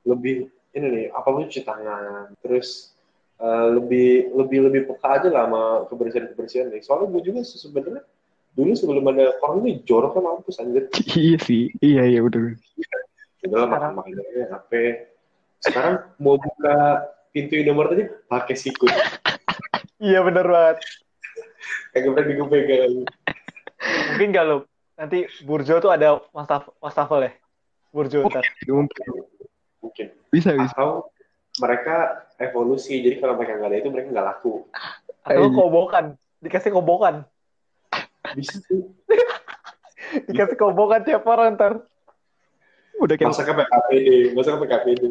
lebih 0.07 0.47
ini 0.71 0.87
nih 0.87 1.07
apa 1.11 1.29
pun 1.29 1.51
cuci 1.51 1.67
tangan. 1.67 2.31
Terus 2.39 2.95
eh, 3.43 3.67
lebih 3.75 4.31
lebih 4.39 4.59
lebih 4.71 4.81
peka 4.95 5.19
aja 5.19 5.29
lah 5.29 5.45
sama 5.51 5.63
kebersihan 5.91 6.31
kebersihan 6.31 6.67
nih. 6.71 6.81
Soalnya 6.87 7.11
gue 7.11 7.23
juga 7.27 7.43
se- 7.43 7.59
sebenarnya 7.59 8.07
dulu 8.55 8.71
sebelum 8.79 9.03
ada 9.11 9.35
corona 9.43 9.67
ini 9.67 9.83
jorok 9.83 10.15
kan 10.15 10.23
mampus 10.23 10.63
anjir. 10.63 10.87
iya 11.19 11.39
sih, 11.43 11.75
iya 11.83 12.07
iya 12.07 12.23
udah. 12.23 12.55
Udah 13.47 13.67
makan 13.67 13.99
makanannya 13.99 14.47
HP. 14.47 14.73
Sekarang 15.61 16.07
mau 16.23 16.39
buka 16.39 17.05
pintu 17.35 17.59
Indomaret 17.59 17.91
tadi 17.99 18.05
pakai 18.31 18.55
sikut. 18.55 18.91
Iya 19.99 20.23
bener 20.23 20.47
banget. 20.47 20.79
Berani 21.93 22.33
gue 22.39 22.47
pegang. 22.49 22.95
Mungkin 24.15 24.29
gak 24.33 24.45
lu 24.47 24.70
nanti 25.01 25.25
Burjo 25.41 25.81
tuh 25.81 25.89
ada 25.89 26.21
wastaf 26.31 26.69
wastafel 26.77 27.25
ya? 27.25 27.33
Burjo 27.89 28.21
ntar. 28.29 28.45
Mungkin. 28.69 29.09
Mungkin. 29.81 30.07
Bisa, 30.29 30.53
bisa. 30.53 30.77
Atau 30.77 31.09
mereka 31.57 31.97
evolusi. 32.37 33.01
Jadi 33.01 33.17
kalau 33.17 33.41
mereka 33.41 33.57
nggak 33.57 33.71
ada 33.73 33.79
itu 33.81 33.89
mereka 33.89 34.13
nggak 34.13 34.27
laku. 34.29 34.69
Atau 35.25 35.49
Iya. 35.49 35.57
kobokan. 35.57 36.05
Dikasih 36.39 36.71
kobokan. 36.71 37.25
Bisa 38.37 38.61
sih. 38.61 38.85
Dikasih 40.29 40.57
kobokan 40.61 41.01
tiap 41.03 41.25
orang 41.25 41.57
ntar. 41.57 41.81
Udah 43.01 43.17
kayak, 43.17 43.33
Masa 43.33 43.49
ke 43.49 43.53
PKPD. 43.57 44.09
Masa 44.37 44.49
ke 44.53 44.59
PKPD. 44.61 45.03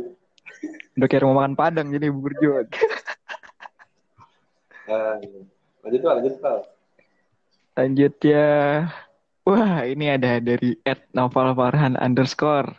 udah 1.00 1.08
kayak 1.08 1.24
rumah 1.24 1.36
makan 1.42 1.56
Padang 1.56 1.88
jadi 1.90 2.12
burjo. 2.12 2.68
Nah, 4.86 5.16
lanjut 5.82 6.00
Pak, 6.04 6.14
lanjut 6.20 6.36
Pak. 6.38 6.60
Lanjut 7.74 8.14
ya. 8.22 8.50
Wah, 9.50 9.82
ini 9.82 10.06
ada 10.14 10.38
dari 10.38 10.78
Ed 10.86 11.10
Novel 11.18 11.58
Farhan 11.58 11.98
underscore. 11.98 12.70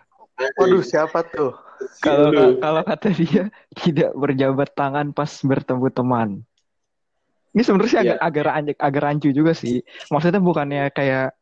Waduh 0.54 0.86
siapa 0.86 1.26
tuh? 1.26 1.50
Kalau 1.98 2.30
kalau 2.62 2.82
kata 2.86 3.10
dia 3.10 3.50
tidak 3.74 4.14
berjabat 4.14 4.70
tangan 4.78 5.10
pas 5.10 5.34
bertemu 5.42 5.90
teman. 5.90 6.28
Ini 7.50 7.62
sebenarnya 7.66 7.90
sih 7.90 7.98
Iya. 7.98 8.14
agak 8.14 8.18
agak 8.22 8.44
rancu, 8.46 8.72
agak 8.78 9.02
rancu 9.02 9.28
juga 9.34 9.52
sih. 9.58 9.82
Maksudnya 10.14 10.38
bukannya 10.38 10.94
kayak 10.94 11.34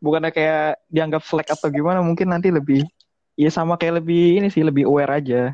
bukannya 0.00 0.32
kayak 0.32 0.80
dianggap 0.88 1.22
slack 1.28 1.52
atau 1.52 1.68
gimana, 1.68 2.00
mungkin 2.00 2.32
nanti 2.32 2.48
lebih 2.48 2.88
ya 3.36 3.52
sama 3.52 3.76
kayak 3.76 4.00
lebih 4.00 4.40
ini 4.40 4.48
sih 4.48 4.64
lebih 4.64 4.88
aware 4.88 5.20
aja. 5.20 5.52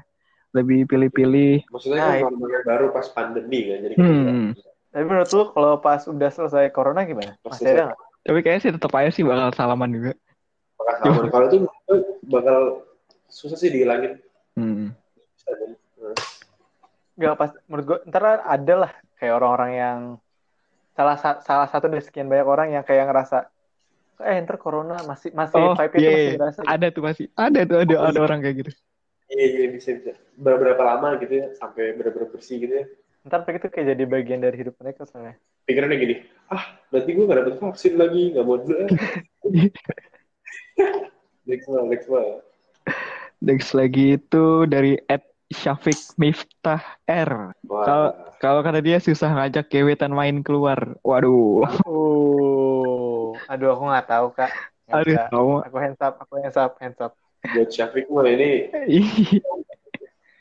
Lebih 0.54 0.86
pilih-pilih. 0.88 1.66
Maksudnya 1.68 2.00
Nah, 2.00 2.16
kan 2.24 2.34
baru 2.64 2.86
pas 2.94 3.10
pandemi 3.10 3.68
kan. 3.68 3.78
Jadi 3.82 3.94
Hmm. 3.98 4.54
Tapi 4.88 5.04
menurut 5.04 5.28
lu 5.36 5.44
kalau 5.52 5.74
pas 5.84 6.00
udah 6.08 6.30
selesai 6.32 6.72
corona 6.72 7.04
gimana? 7.04 7.36
Pasti 7.44 7.66
Masih 7.68 7.74
ada 7.76 7.82
nggak? 7.92 8.07
Tapi 8.24 8.38
kayaknya 8.44 8.62
sih 8.62 8.72
tetap 8.74 8.92
aja 8.94 9.10
sih 9.12 9.24
bakal 9.24 9.54
salaman 9.54 9.90
juga. 9.92 10.12
bakal 10.78 11.10
sama. 11.14 11.30
Kalau 11.30 11.46
itu 11.50 11.56
gue 11.64 11.98
bakal 12.28 12.58
susah 13.28 13.58
sih 13.58 13.70
dihilangin. 13.72 14.18
Hmm. 14.56 14.92
Bisa 15.36 15.50
jadi. 15.54 15.74
Nggak 17.18 17.34
pas 17.34 17.50
menurut 17.66 17.84
gua 17.86 17.98
ntar 18.06 18.22
ada 18.46 18.74
lah 18.86 18.92
kayak 19.18 19.34
orang-orang 19.42 19.72
yang 19.74 19.98
salah 20.94 21.18
sa- 21.18 21.42
salah 21.42 21.66
satu 21.66 21.90
dari 21.90 22.02
sekian 22.02 22.30
banyak 22.30 22.46
orang 22.46 22.68
yang 22.74 22.84
kayak 22.86 23.10
ngerasa 23.10 23.50
eh 24.22 24.38
ntar 24.42 24.58
corona 24.58 24.98
masih 25.06 25.30
masih 25.34 25.58
Oh, 25.58 25.74
vibe 25.78 25.94
itu 25.94 26.02
iya, 26.02 26.10
masih 26.10 26.30
iya. 26.30 26.38
berasa. 26.38 26.60
Ada 26.66 26.86
tuh 26.90 27.02
pasti. 27.06 27.24
Ada 27.34 27.60
tuh 27.66 27.76
ada 27.82 27.94
ada 28.10 28.20
orang 28.22 28.38
kayak 28.42 28.56
gitu. 28.66 28.70
Iya, 29.28 29.46
iya 29.46 29.66
bisa 29.70 29.88
bisa. 29.98 30.12
Berapa 30.38 30.82
lama 30.82 31.18
gitu 31.22 31.34
ya 31.42 31.46
sampai 31.58 31.94
benar-benar 31.94 32.30
bersih 32.30 32.62
gitu 32.62 32.74
ya. 32.82 32.86
Ntar 33.28 33.44
itu 33.44 33.68
kayak 33.68 33.86
jadi 33.92 34.04
bagian 34.08 34.40
dari 34.40 34.56
hidup 34.56 34.74
mereka 34.80 35.04
soalnya. 35.04 35.36
Pikirannya 35.68 36.00
gini, 36.00 36.16
ah 36.48 36.64
berarti 36.88 37.10
gue 37.12 37.28
gak 37.28 37.38
dapet 37.44 37.54
vaksin 37.60 37.94
lagi, 38.00 38.32
gak 38.32 38.44
mau 38.48 38.56
dulu. 38.56 38.88
ah." 38.88 38.88
next 41.48 41.68
one, 41.68 41.86
next 41.92 42.08
one. 42.08 42.40
Next 43.44 43.70
lagi 43.76 44.16
itu 44.16 44.64
dari 44.64 44.96
Ed 45.06 45.22
Syafiq 45.52 46.16
Miftah 46.16 46.80
R. 47.04 47.52
Kalau 47.68 48.08
kalau 48.40 48.60
kata 48.64 48.80
dia 48.80 48.96
susah 48.96 49.28
ngajak 49.32 49.68
gebetan 49.68 50.16
main 50.16 50.40
keluar. 50.40 50.96
Waduh. 51.04 51.68
Oh, 51.84 53.36
aduh 53.44 53.76
aku 53.76 53.84
nggak 53.92 54.08
tahu 54.08 54.26
kak. 54.32 54.52
Aduh, 54.88 55.20
kamu. 55.28 55.54
Aku 55.68 55.76
hands 55.76 56.00
up, 56.00 56.14
aku 56.16 56.32
hands 56.40 56.56
up, 56.56 56.72
hands 56.80 57.00
up. 57.00 57.12
buat 57.54 57.70
Syafiq 57.70 58.10
mah 58.10 58.26
ini 58.26 58.66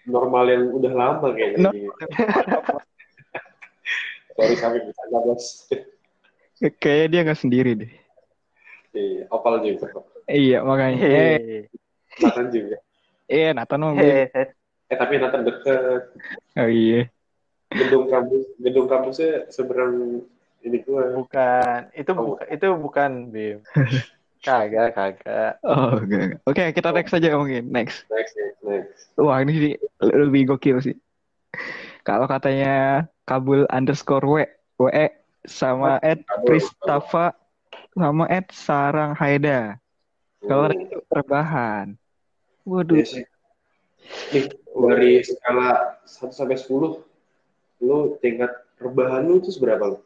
normal 0.08 0.48
yang 0.48 0.64
udah 0.72 0.94
lama 0.96 1.28
kayaknya. 1.36 1.68
No. 1.68 1.72
Sorry 4.38 4.56
Syafiq, 4.56 4.82
bercanda 4.88 5.20
bos. 5.22 5.46
Kayaknya 6.80 7.08
dia 7.12 7.22
nggak 7.28 7.42
sendiri 7.42 7.72
deh. 7.76 7.92
Iya, 8.94 9.24
opal 9.30 9.62
juga. 9.62 9.92
Iya 10.26 10.58
makanya. 10.66 10.98
Eh, 10.98 11.06
Hehehe. 11.06 11.60
Nathan 12.18 12.48
juga. 12.50 12.78
iya 13.30 13.50
Nathan 13.54 13.80
mau 13.82 13.94
gue. 13.94 14.02
Hehehe. 14.02 14.44
Eh 14.88 14.98
tapi 14.98 15.14
Nathan 15.20 15.44
deket. 15.46 16.02
Oh 16.58 16.70
iya. 16.70 17.02
Gedung 17.68 18.08
kampus, 18.08 18.44
gedung 18.58 18.88
kampusnya 18.88 19.52
seberang 19.52 20.24
ini 20.64 20.78
gue. 20.82 21.04
Bukan, 21.20 21.80
itu 21.94 22.12
Oh. 22.16 22.18
bukan, 22.34 22.46
itu 22.48 22.68
bukan 22.80 23.12
Bim. 23.30 23.58
Kagak, 24.48 24.96
kagak. 24.96 25.60
Oh. 25.68 26.00
Oke 26.48 26.72
kita 26.72 26.96
next 26.96 27.12
aja 27.12 27.36
mungkin. 27.36 27.68
Next. 27.68 28.08
Next, 28.08 28.32
next, 28.40 28.60
next. 28.64 29.12
Wah 29.20 29.44
ini 29.44 29.52
sih 29.52 29.74
lebih 30.00 30.56
gokil 30.56 30.80
sih. 30.80 30.96
Kalau 32.08 32.32
katanya 32.32 33.04
Kabul 33.28 33.68
underscore 33.68 34.24
W, 34.24 34.48
WE 34.80 35.12
sama 35.44 36.00
Ed 36.00 36.24
Pristafa 36.48 37.36
sama 37.92 38.24
Ed 38.32 38.48
Sarang 38.56 39.12
Haida. 39.20 39.76
Kalau 40.48 40.72
Hmm. 40.72 40.80
itu 40.80 40.98
rebahan. 41.12 42.00
Waduh. 42.64 42.96
Iya 42.96 43.06
sih. 43.06 43.24
Nih, 44.32 44.48
dari 44.72 45.20
skala 45.28 46.00
1 46.08 46.32
sampai 46.32 46.56
10, 46.56 47.04
lu 47.84 48.16
tingkat 48.24 48.56
rebahan 48.80 49.28
lu 49.28 49.44
itu 49.44 49.52
seberapa 49.52 49.92
lu? 49.92 50.00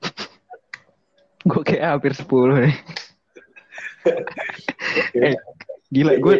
Gue 1.48 1.62
kayak 1.68 2.00
hampir 2.00 2.16
10 2.16 2.56
deh. 2.56 2.72
Eh, 5.14 5.36
Gila, 5.88 6.12
gue 6.20 6.36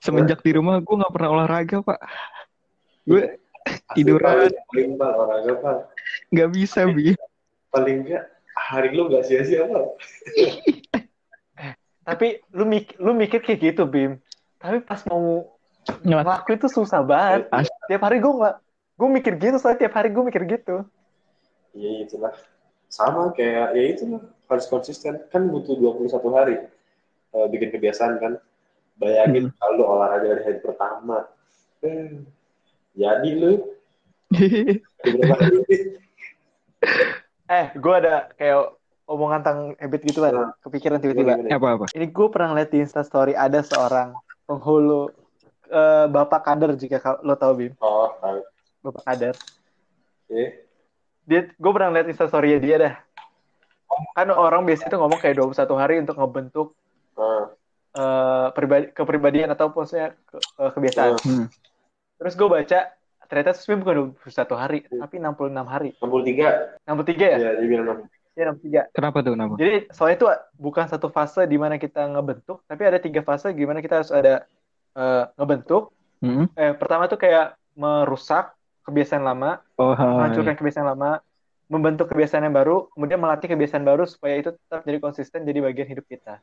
semenjak 0.00 0.40
di 0.42 0.52
rumah 0.56 0.80
gue 0.80 0.94
nggak 0.96 1.12
pernah 1.14 1.30
olahraga 1.30 1.76
pak. 1.82 2.00
Gue 3.06 3.38
tiduran. 3.94 4.50
Paling 4.70 4.90
pak, 4.96 5.10
olahraga 5.14 5.52
pak. 5.60 5.78
nggak 6.30 6.48
bisa 6.50 6.80
bi. 6.90 7.14
Paling 7.70 8.02
enggak, 8.02 8.24
hari 8.56 8.88
lu 8.94 9.06
nggak 9.06 9.24
sia-sia 9.26 9.66
pak. 9.66 9.86
Tapi 12.10 12.42
lu 12.50 12.64
mik 12.66 12.98
lu 12.98 13.14
mikir 13.14 13.38
kayak 13.38 13.60
gitu, 13.60 13.86
Bim. 13.86 14.18
Tapi 14.58 14.82
pas 14.82 14.98
mau 15.06 15.54
ngelakuin 16.02 16.58
itu 16.58 16.68
susah 16.68 17.06
banget. 17.06 17.46
As- 17.54 17.70
Tiap 17.86 18.02
hari 18.02 18.18
gue 18.18 18.32
nggak, 18.34 18.56
gue 18.98 19.08
mikir 19.10 19.32
gitu, 19.38 19.56
soalnya 19.62 19.86
tiap 19.86 19.94
hari 19.94 20.10
gue 20.10 20.22
mikir 20.26 20.42
gitu. 20.48 20.82
Iya 21.76 22.08
itulah. 22.08 22.34
Sama 22.90 23.30
kayak, 23.30 23.78
ya 23.78 23.84
itu 23.94 24.04
lah. 24.10 24.22
Harus 24.50 24.66
konsisten. 24.66 25.22
Kan 25.30 25.46
butuh 25.46 25.78
21 25.78 26.10
hari. 26.34 26.56
Eh, 27.34 27.46
bikin 27.50 27.70
kebiasaan 27.74 28.18
kan. 28.18 28.32
Bayangin 29.00 29.48
kalau 29.56 29.72
lu 29.80 29.84
olahraga 29.88 30.36
dari 30.36 30.42
hari 30.44 30.58
pertama. 30.60 31.24
Eh, 31.80 32.20
jadi 32.92 33.30
lu. 33.38 33.52
Eh, 37.50 37.66
gue 37.74 37.94
ada 37.98 38.30
kayak 38.38 38.78
omongan 39.10 39.40
tentang 39.42 39.60
habit 39.74 40.00
gitu 40.06 40.22
kan, 40.22 40.54
kepikiran 40.62 41.02
tiba-tiba. 41.02 41.34
Apa 41.50 41.68
apa? 41.74 41.84
Ini 41.98 42.06
gue 42.06 42.26
pernah 42.30 42.54
lihat 42.54 42.70
di 42.70 42.78
Instastory 42.78 43.34
ada 43.34 43.58
seorang 43.66 44.14
penghulu 44.46 45.10
eh, 45.66 46.06
Bapak 46.06 46.46
Kader 46.46 46.78
jika 46.78 47.18
lo 47.26 47.34
tahu 47.34 47.52
Bim, 47.58 47.72
Oh, 47.82 48.14
tahu. 48.22 48.38
Bapak 48.86 49.02
Kader. 49.02 49.34
Dia, 51.26 51.40
gue 51.50 51.72
pernah 51.74 51.90
lihat 51.90 52.06
Instastory 52.06 52.54
dia 52.62 52.76
dah. 52.78 52.94
Kan 54.14 54.30
orang 54.30 54.62
biasanya 54.62 54.94
tuh 54.94 55.00
ngomong 55.02 55.18
kayak 55.18 55.42
21 55.42 55.82
hari 55.82 55.94
untuk 55.98 56.14
ngebentuk 56.14 56.68
Pribadi, 58.50 58.86
kepribadian 58.94 59.50
atau 59.50 59.70
maksudnya 59.74 60.14
ke- 60.26 60.38
eh, 60.38 60.70
kebiasaan. 60.70 61.10
Hmm. 61.26 61.46
Terus 62.20 62.34
gue 62.36 62.48
baca 62.48 62.80
ternyata 63.30 63.50
itu 63.54 63.60
sebenarnya 63.62 63.82
bukan 63.82 63.96
21 64.18 64.54
hari, 64.58 64.78
tapi 64.86 65.16
66 65.22 65.66
hari. 65.66 65.90
63. 66.02 66.78
63 66.82 67.26
ya? 67.30 67.38
Ya, 67.38 67.50
dia 67.58 67.66
bilang 67.70 67.86
63. 67.86 68.18
Iya 68.30 68.44
63. 68.50 68.82
Kenapa 68.94 69.16
tuh 69.22 69.32
kenapa? 69.34 69.52
Jadi 69.58 69.76
soalnya 69.90 70.16
itu 70.16 70.26
bukan 70.54 70.84
satu 70.86 71.08
fase 71.10 71.42
di 71.46 71.58
mana 71.58 71.78
kita 71.78 72.06
ngebentuk, 72.10 72.62
tapi 72.66 72.82
ada 72.86 72.98
tiga 72.98 73.22
fase 73.22 73.50
gimana 73.50 73.78
kita 73.78 74.02
harus 74.02 74.10
ada 74.10 74.46
eh, 74.90 75.24
ngebentuk. 75.38 75.94
Hmm? 76.18 76.46
Eh, 76.52 76.74
pertama 76.74 77.06
tuh 77.06 77.16
kayak 77.16 77.54
merusak 77.74 78.52
kebiasaan 78.82 79.22
lama, 79.22 79.62
Oh, 79.78 79.94
hai. 79.94 80.02
menghancurkan 80.02 80.58
kebiasaan 80.58 80.86
lama, 80.90 81.22
membentuk 81.70 82.10
kebiasaan 82.10 82.42
yang 82.42 82.52
baru, 82.52 82.90
kemudian 82.92 83.22
melatih 83.22 83.46
kebiasaan 83.46 83.86
baru 83.86 84.02
supaya 84.04 84.34
itu 84.36 84.50
tetap 84.50 84.82
jadi 84.82 84.98
konsisten 84.98 85.46
jadi 85.46 85.62
bagian 85.62 85.86
hidup 85.86 86.04
kita. 86.10 86.42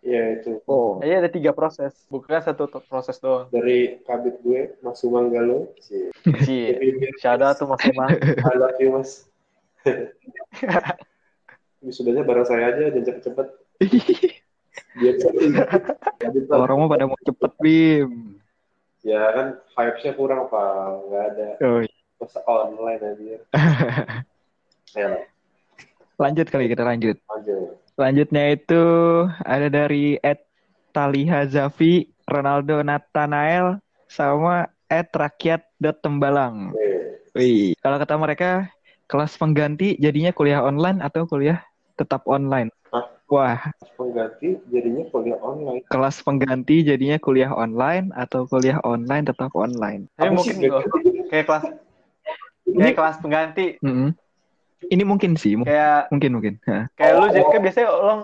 Iya, 0.00 0.40
itu. 0.40 0.64
Oh. 0.64 0.96
Jadi 1.04 1.12
ada 1.12 1.28
tiga 1.28 1.52
proses, 1.52 1.92
bukan 2.08 2.40
satu 2.40 2.64
proses 2.88 3.20
doang. 3.20 3.52
Dari 3.52 4.00
kabit 4.08 4.40
gue, 4.40 4.72
Mas 4.80 4.96
Sumanggalo. 5.00 5.76
Si. 5.76 6.08
Cie. 6.44 6.80
Shout 7.20 7.44
out 7.44 7.60
tuh 7.60 7.68
Mas 7.68 7.84
Umar. 7.84 8.16
I 8.48 8.56
love 8.56 8.80
you, 8.80 8.96
Mas. 8.96 9.28
Wisudanya 11.84 12.24
bareng 12.24 12.48
saya 12.48 12.72
aja, 12.72 12.92
dan 12.92 13.02
cepet-cepet. 13.04 13.46
Biar. 15.00 15.14
Orang 16.48 16.80
mau 16.80 16.88
pada 16.88 17.04
mau 17.04 17.20
cepet 17.20 17.52
Bim. 17.60 18.40
Ya 19.04 19.20
kan, 19.32 19.46
vibes-nya 19.76 20.12
kurang, 20.16 20.48
Pak. 20.48 20.68
Nggak 21.08 21.24
ada. 21.32 21.48
Oh, 21.64 21.80
iya. 21.84 22.00
Masa 22.20 22.40
online 22.44 23.00
aja. 23.00 23.36
Ya, 24.92 25.24
lanjut 26.20 26.52
kali 26.52 26.68
kita 26.68 26.84
lanjut. 26.84 27.16
lanjut. 27.24 27.80
Selanjutnya 28.00 28.56
itu 28.56 28.84
ada 29.44 29.68
dari 29.68 30.16
Ed 30.24 30.40
Taliha 30.88 31.44
Zafi, 31.44 32.08
Ronaldo 32.24 32.80
Nathanael, 32.80 33.76
sama 34.08 34.72
Ed 34.88 35.12
Rakyat 35.12 35.68
Tembalang. 36.00 36.72
Wih, 37.36 37.76
kalau 37.84 38.00
kata 38.00 38.16
mereka 38.16 38.72
kelas 39.04 39.36
pengganti 39.36 40.00
jadinya 40.00 40.32
kuliah 40.32 40.64
online 40.64 41.04
atau 41.04 41.28
kuliah 41.28 41.60
tetap 41.92 42.24
online? 42.24 42.72
Hah? 42.88 43.04
Wah, 43.28 43.68
Pengganti 44.00 44.56
jadinya 44.72 45.04
kuliah 45.12 45.36
online. 45.44 45.84
kelas 45.92 46.24
pengganti 46.24 46.80
jadinya 46.80 47.20
kuliah 47.20 47.52
online 47.52 48.16
atau 48.16 48.48
kuliah 48.48 48.80
online 48.80 49.28
tetap 49.28 49.52
online? 49.52 50.08
Apa 50.16 50.32
mungkin 50.32 50.56
sih 50.56 50.72
tuh, 50.72 50.88
kayak 51.28 51.44
kelas 51.44 51.64
kayak 52.64 52.96
kelas 52.96 53.16
pengganti 53.20 53.76
Mm-mm. 53.84 54.16
Ini 54.88 55.02
mungkin 55.04 55.36
sih, 55.36 55.60
kayak 55.60 56.08
mungkin 56.08 56.30
mungkin. 56.40 56.54
Kayak 56.96 57.14
lu 57.20 57.26
jadi 57.28 57.46
kan 57.46 57.60
biasanya 57.60 57.88
lo 57.92 58.14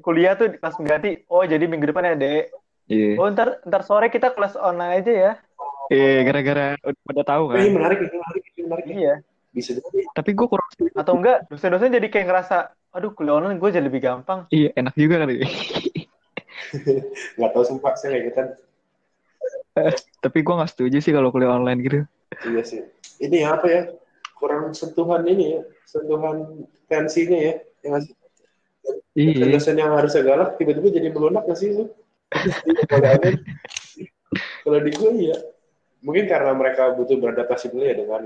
kuliah 0.00 0.32
tuh 0.34 0.48
di 0.48 0.56
kelas 0.56 0.74
pengganti 0.80 1.22
oh 1.28 1.44
jadi 1.44 1.68
minggu 1.68 1.84
depan 1.92 2.08
ya 2.08 2.16
dek 2.16 2.44
Iya. 2.88 3.20
oh 3.20 3.28
ntar 3.28 3.60
ntar 3.62 3.84
sore 3.84 4.08
kita 4.08 4.32
kelas 4.32 4.56
online 4.56 5.04
aja 5.04 5.12
ya 5.12 5.32
Iya, 5.92 6.24
gara-gara 6.24 6.66
udah 6.80 7.02
pada 7.04 7.22
tahu 7.28 7.42
Oh, 7.52 7.54
ini 7.54 7.68
kan. 7.68 7.72
menarik, 7.76 7.98
ini 8.00 8.16
menarik, 8.16 8.42
ini 8.48 8.62
menarik. 8.64 8.84
iya 8.88 9.14
Bisa 9.52 9.76
jadi. 9.76 10.08
Tapi 10.16 10.30
gue 10.32 10.46
kurang 10.48 10.66
atau 10.96 11.12
enggak 11.14 11.44
dosen-dosen 11.52 11.92
jadi 11.92 12.08
kayak 12.08 12.26
ngerasa 12.26 12.56
aduh 12.90 13.12
kuliah 13.12 13.36
online 13.36 13.60
gue 13.60 13.68
jadi 13.68 13.84
lebih 13.84 14.00
gampang 14.00 14.48
Iya, 14.48 14.72
enak 14.74 14.94
juga 14.96 15.22
kali. 15.22 15.44
Nggak 17.36 17.50
tahu 17.52 17.64
sumpah, 17.68 17.92
saya 18.00 18.16
kayak 18.16 18.24
gitu. 18.32 18.42
Tapi 20.24 20.38
gue 20.40 20.54
nggak 20.56 20.70
setuju 20.72 20.96
sih 21.04 21.12
kalau 21.12 21.28
kuliah 21.28 21.52
online 21.52 21.78
gitu. 21.84 21.98
Iya 22.48 22.62
sih. 22.64 22.80
Ini 23.20 23.44
apa 23.44 23.66
ya? 23.68 23.82
Kurang 24.42 24.74
sentuhan 24.74 25.22
ini 25.22 25.54
ya, 25.54 25.62
sentuhan 25.86 26.66
tensinya 26.90 27.38
ya. 27.38 27.54
Yang 27.86 27.92
ngasih 27.94 28.12
Iya. 29.12 29.44
dosen 29.52 29.76
yang 29.76 29.92
harusnya 29.92 30.24
galak 30.24 30.56
tiba-tiba 30.56 30.88
jadi 30.88 31.08
melunak 31.12 31.44
nggak 31.44 31.58
sih? 31.60 31.84
Kalau 32.88 33.08
ada, 33.12 33.28
kalau 34.64 34.78
di 34.80 34.90
gue 34.90 35.10
iya. 35.20 35.36
Mungkin 36.02 36.26
karena 36.26 36.50
mereka 36.56 36.96
butuh 36.96 37.14
beradaptasi 37.20 37.70
dulu 37.70 37.84
ya 37.86 37.94
dengan 37.94 38.22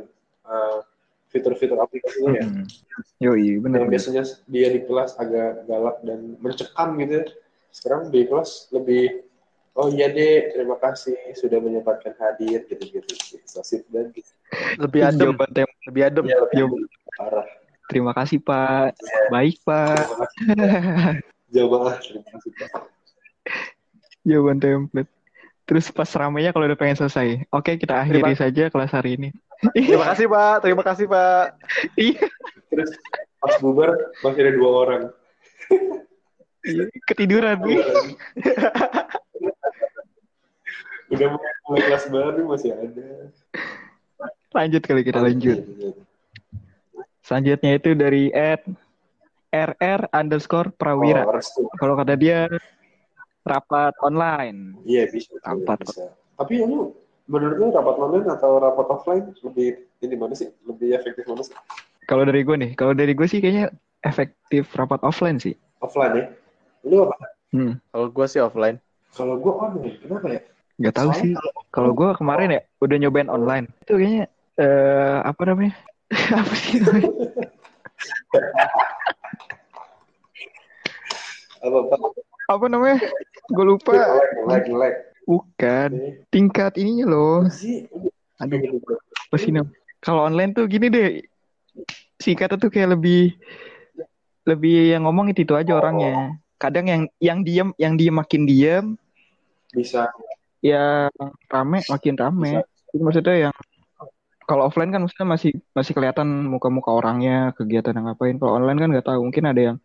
uh, 0.47 0.81
fitur-fitur 1.29 1.77
aplikasinya 1.77 2.33
ya. 2.39 2.47
Mm. 2.47 2.65
Yoi, 3.21 3.61
bener. 3.61 3.85
Yang 3.85 3.91
biasanya 3.93 4.23
dia 4.49 4.69
di 4.73 4.81
kelas 4.87 5.19
agak 5.21 5.67
galak 5.69 6.01
dan 6.07 6.39
mencekam 6.41 6.97
gitu. 7.03 7.13
ya. 7.21 7.25
Sekarang 7.75 8.09
di 8.09 8.21
kelas 8.25 8.73
lebih 8.73 9.26
Oh 9.77 9.89
iya 9.89 10.09
deh, 10.09 10.51
terima 10.51 10.77
kasih 10.77 11.13
sudah 11.37 11.61
menyempatkan 11.61 12.17
hadir 12.17 12.65
gitu-gitu. 12.65 13.13
So 13.45 13.61
sweet 13.61 13.85
banget. 13.89 14.17
gitu. 14.17 14.33
lebih 14.79 15.01
adem 15.03 15.21
Jawaban 15.29 15.51
tem 15.51 15.69
lebih 15.85 16.03
adem 16.03 16.25
Iya, 16.25 16.37
lebih 16.41 16.57
Jawab- 16.57 16.89
parah. 17.13 17.47
Terima 17.87 18.13
kasih 18.13 18.39
Pak. 18.41 18.97
Baik 19.29 19.57
Pak. 19.63 19.95
Terima 20.01 20.17
kasih. 20.17 20.41
Jauh 21.53 21.69
banget. 21.69 21.95
Terima 22.01 22.23
kasih. 22.27 22.51
Pak. 22.57 22.83
Jawaban 24.25 24.59
template. 24.59 25.11
Terus 25.63 25.87
pas 25.91 26.07
ramainya 26.09 26.51
kalau 26.51 26.65
udah 26.65 26.75
pengen 26.75 26.97
selesai. 26.97 27.45
Oke, 27.51 27.75
kita 27.75 27.95
akhiri 27.97 28.23
Terima- 28.23 28.39
saja 28.39 28.65
kelas 28.67 28.91
hari 28.91 29.11
ini. 29.15 29.29
terima 29.73 30.05
kasih 30.07 30.29
pak 30.29 30.55
terima 30.61 30.85
kasih 30.85 31.07
pak 31.07 31.57
Iya, 31.97 32.29
Terus 32.69 32.93
pas 33.37 33.57
bubar 33.57 33.89
masih 34.21 34.41
ada 34.43 34.53
dua 34.53 34.71
orang. 34.79 35.03
iya, 36.63 36.85
ketiduran. 37.05 37.57
Udah 41.07 41.29
mulai, 41.31 41.53
mulai 41.67 41.83
kelas 41.87 42.05
baru 42.11 42.43
masih 42.51 42.71
ada. 42.75 43.09
Lanjut 44.51 44.83
kali 44.83 45.03
kita 45.07 45.21
lanjut. 45.23 45.59
Selanjutnya 47.23 47.71
itu 47.79 47.91
dari 47.95 48.31
Ed 48.31 48.63
RR 49.51 50.11
underscore 50.11 50.75
Prawira. 50.75 51.27
Oh. 51.27 51.71
Kalau 51.79 51.95
kata 51.99 52.15
dia 52.19 52.51
rapat 53.47 53.95
online. 54.03 54.75
Iya 54.83 55.07
bisa. 55.11 55.35
Rapat. 55.43 55.87
bisa. 55.87 56.11
Tapi 56.39 56.63
lu 56.67 56.95
menurut 57.31 57.57
lu 57.59 57.67
rapat 57.75 57.97
online 57.99 58.29
atau 58.31 58.59
rapat 58.59 58.87
offline 58.91 59.25
lebih 59.43 59.87
ini 60.03 60.15
mana 60.19 60.35
sih? 60.35 60.51
Lebih 60.67 60.99
efektif 60.99 61.27
mana 61.31 61.43
sih? 61.47 61.55
Kalau 62.07 62.23
dari 62.23 62.47
gue 62.47 62.55
nih, 62.55 62.71
kalau 62.79 62.95
dari 62.95 63.15
gue 63.15 63.27
sih 63.27 63.43
kayaknya 63.43 63.75
efektif 64.07 64.71
rapat 64.79 65.03
offline 65.03 65.39
sih. 65.43 65.59
Offline 65.83 66.15
ya? 66.15 66.25
Lu 66.87 67.07
apa? 67.07 67.15
Hmm, 67.55 67.79
kalau 67.95 68.11
gue 68.11 68.27
sih 68.27 68.43
offline 68.43 68.77
Kalau 69.15 69.39
gue 69.39 69.53
online, 69.55 69.97
kenapa 70.03 70.27
ya? 70.29 70.41
Nggak 70.77 70.95
tahu 70.95 71.11
Soalnya 71.13 71.23
sih. 71.25 71.33
Kalau 71.73 71.91
gue 71.93 72.09
kemarin 72.17 72.49
ya 72.57 72.61
udah 72.81 72.97
nyobain 73.01 73.31
online. 73.33 73.67
Itu 73.85 73.97
kayaknya 73.97 74.25
eh 74.57 75.19
apa 75.25 75.43
namanya? 75.49 75.75
apa 76.41 76.55
sih 76.55 76.77
namanya? 76.81 77.11
Apa 81.65 81.79
apa? 81.83 82.07
Apa 82.47 82.67
namanya? 82.71 82.99
Gue 83.51 83.65
lupa. 83.67 83.93
Nge-lag, 83.97 84.65
nge-lag. 84.71 84.95
Bukan. 85.27 85.91
Tingkat 86.31 86.79
ininya 86.79 87.07
loh. 87.11 87.39
Aduh, 88.39 88.61
apa 89.27 89.37
sih? 89.41 89.51
Kalau 89.99 90.23
online 90.23 90.55
tuh 90.55 90.71
gini 90.71 90.87
deh. 90.87 91.25
Singkatnya 92.17 92.57
tuh 92.57 92.73
kayak 92.73 92.97
lebih 92.97 93.37
lebih 94.47 94.95
yang 94.95 95.05
ngomong 95.05 95.29
itu, 95.35 95.43
itu 95.43 95.53
aja 95.59 95.75
orangnya. 95.75 96.39
Kadang 96.57 96.87
yang 96.89 97.03
yang 97.21 97.39
diem, 97.45 97.69
yang 97.77 97.99
diem 97.99 98.15
makin 98.17 98.49
diem, 98.49 98.87
Bisa. 99.75 100.09
Ya 100.67 100.85
rame 101.47 101.79
makin 101.87 102.15
rame. 102.19 102.67
Itu 102.91 103.03
maksudnya 103.03 103.51
yang 103.51 103.55
kalau 104.47 104.71
offline 104.71 104.95
kan 104.95 105.03
maksudnya 105.03 105.27
masih 105.27 105.53
masih 105.75 105.93
kelihatan 105.95 106.47
muka-muka 106.47 106.91
orangnya, 106.95 107.55
kegiatan 107.59 107.95
yang 107.95 108.07
ngapain. 108.11 108.39
Kalau 108.39 108.59
online 108.59 108.79
kan 108.79 108.89
nggak 108.95 109.07
tahu. 109.07 109.21
Mungkin 109.27 109.45
ada 109.51 109.61
yang 109.73 109.77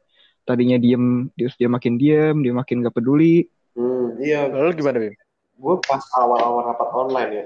tadinya 0.46 0.78
diem, 0.78 1.30
terus 1.38 1.58
dia 1.58 1.70
makin 1.70 1.98
diem, 1.98 2.36
dia 2.42 2.54
makin 2.54 2.86
nggak 2.86 2.96
peduli. 2.96 3.50
Hmm, 3.72 4.20
iya. 4.20 4.52
lalu 4.52 4.76
gimana 4.76 4.98
bim 5.00 5.16
Gue 5.62 5.76
pas 5.86 6.02
awal-awal 6.18 6.74
rapat 6.74 6.90
online 6.92 7.32
ya, 7.32 7.46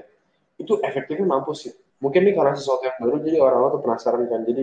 itu 0.56 0.80
efektifnya 0.80 1.28
mampus 1.28 1.68
sih. 1.68 1.72
Mungkin 2.00 2.24
nih 2.24 2.32
karena 2.32 2.56
sesuatu 2.56 2.84
yang 2.84 2.96
baru, 2.96 3.16
jadi 3.20 3.36
orang-orang 3.44 3.72
tuh 3.76 3.82
penasaran 3.84 4.24
kan. 4.28 4.40
Jadi 4.48 4.62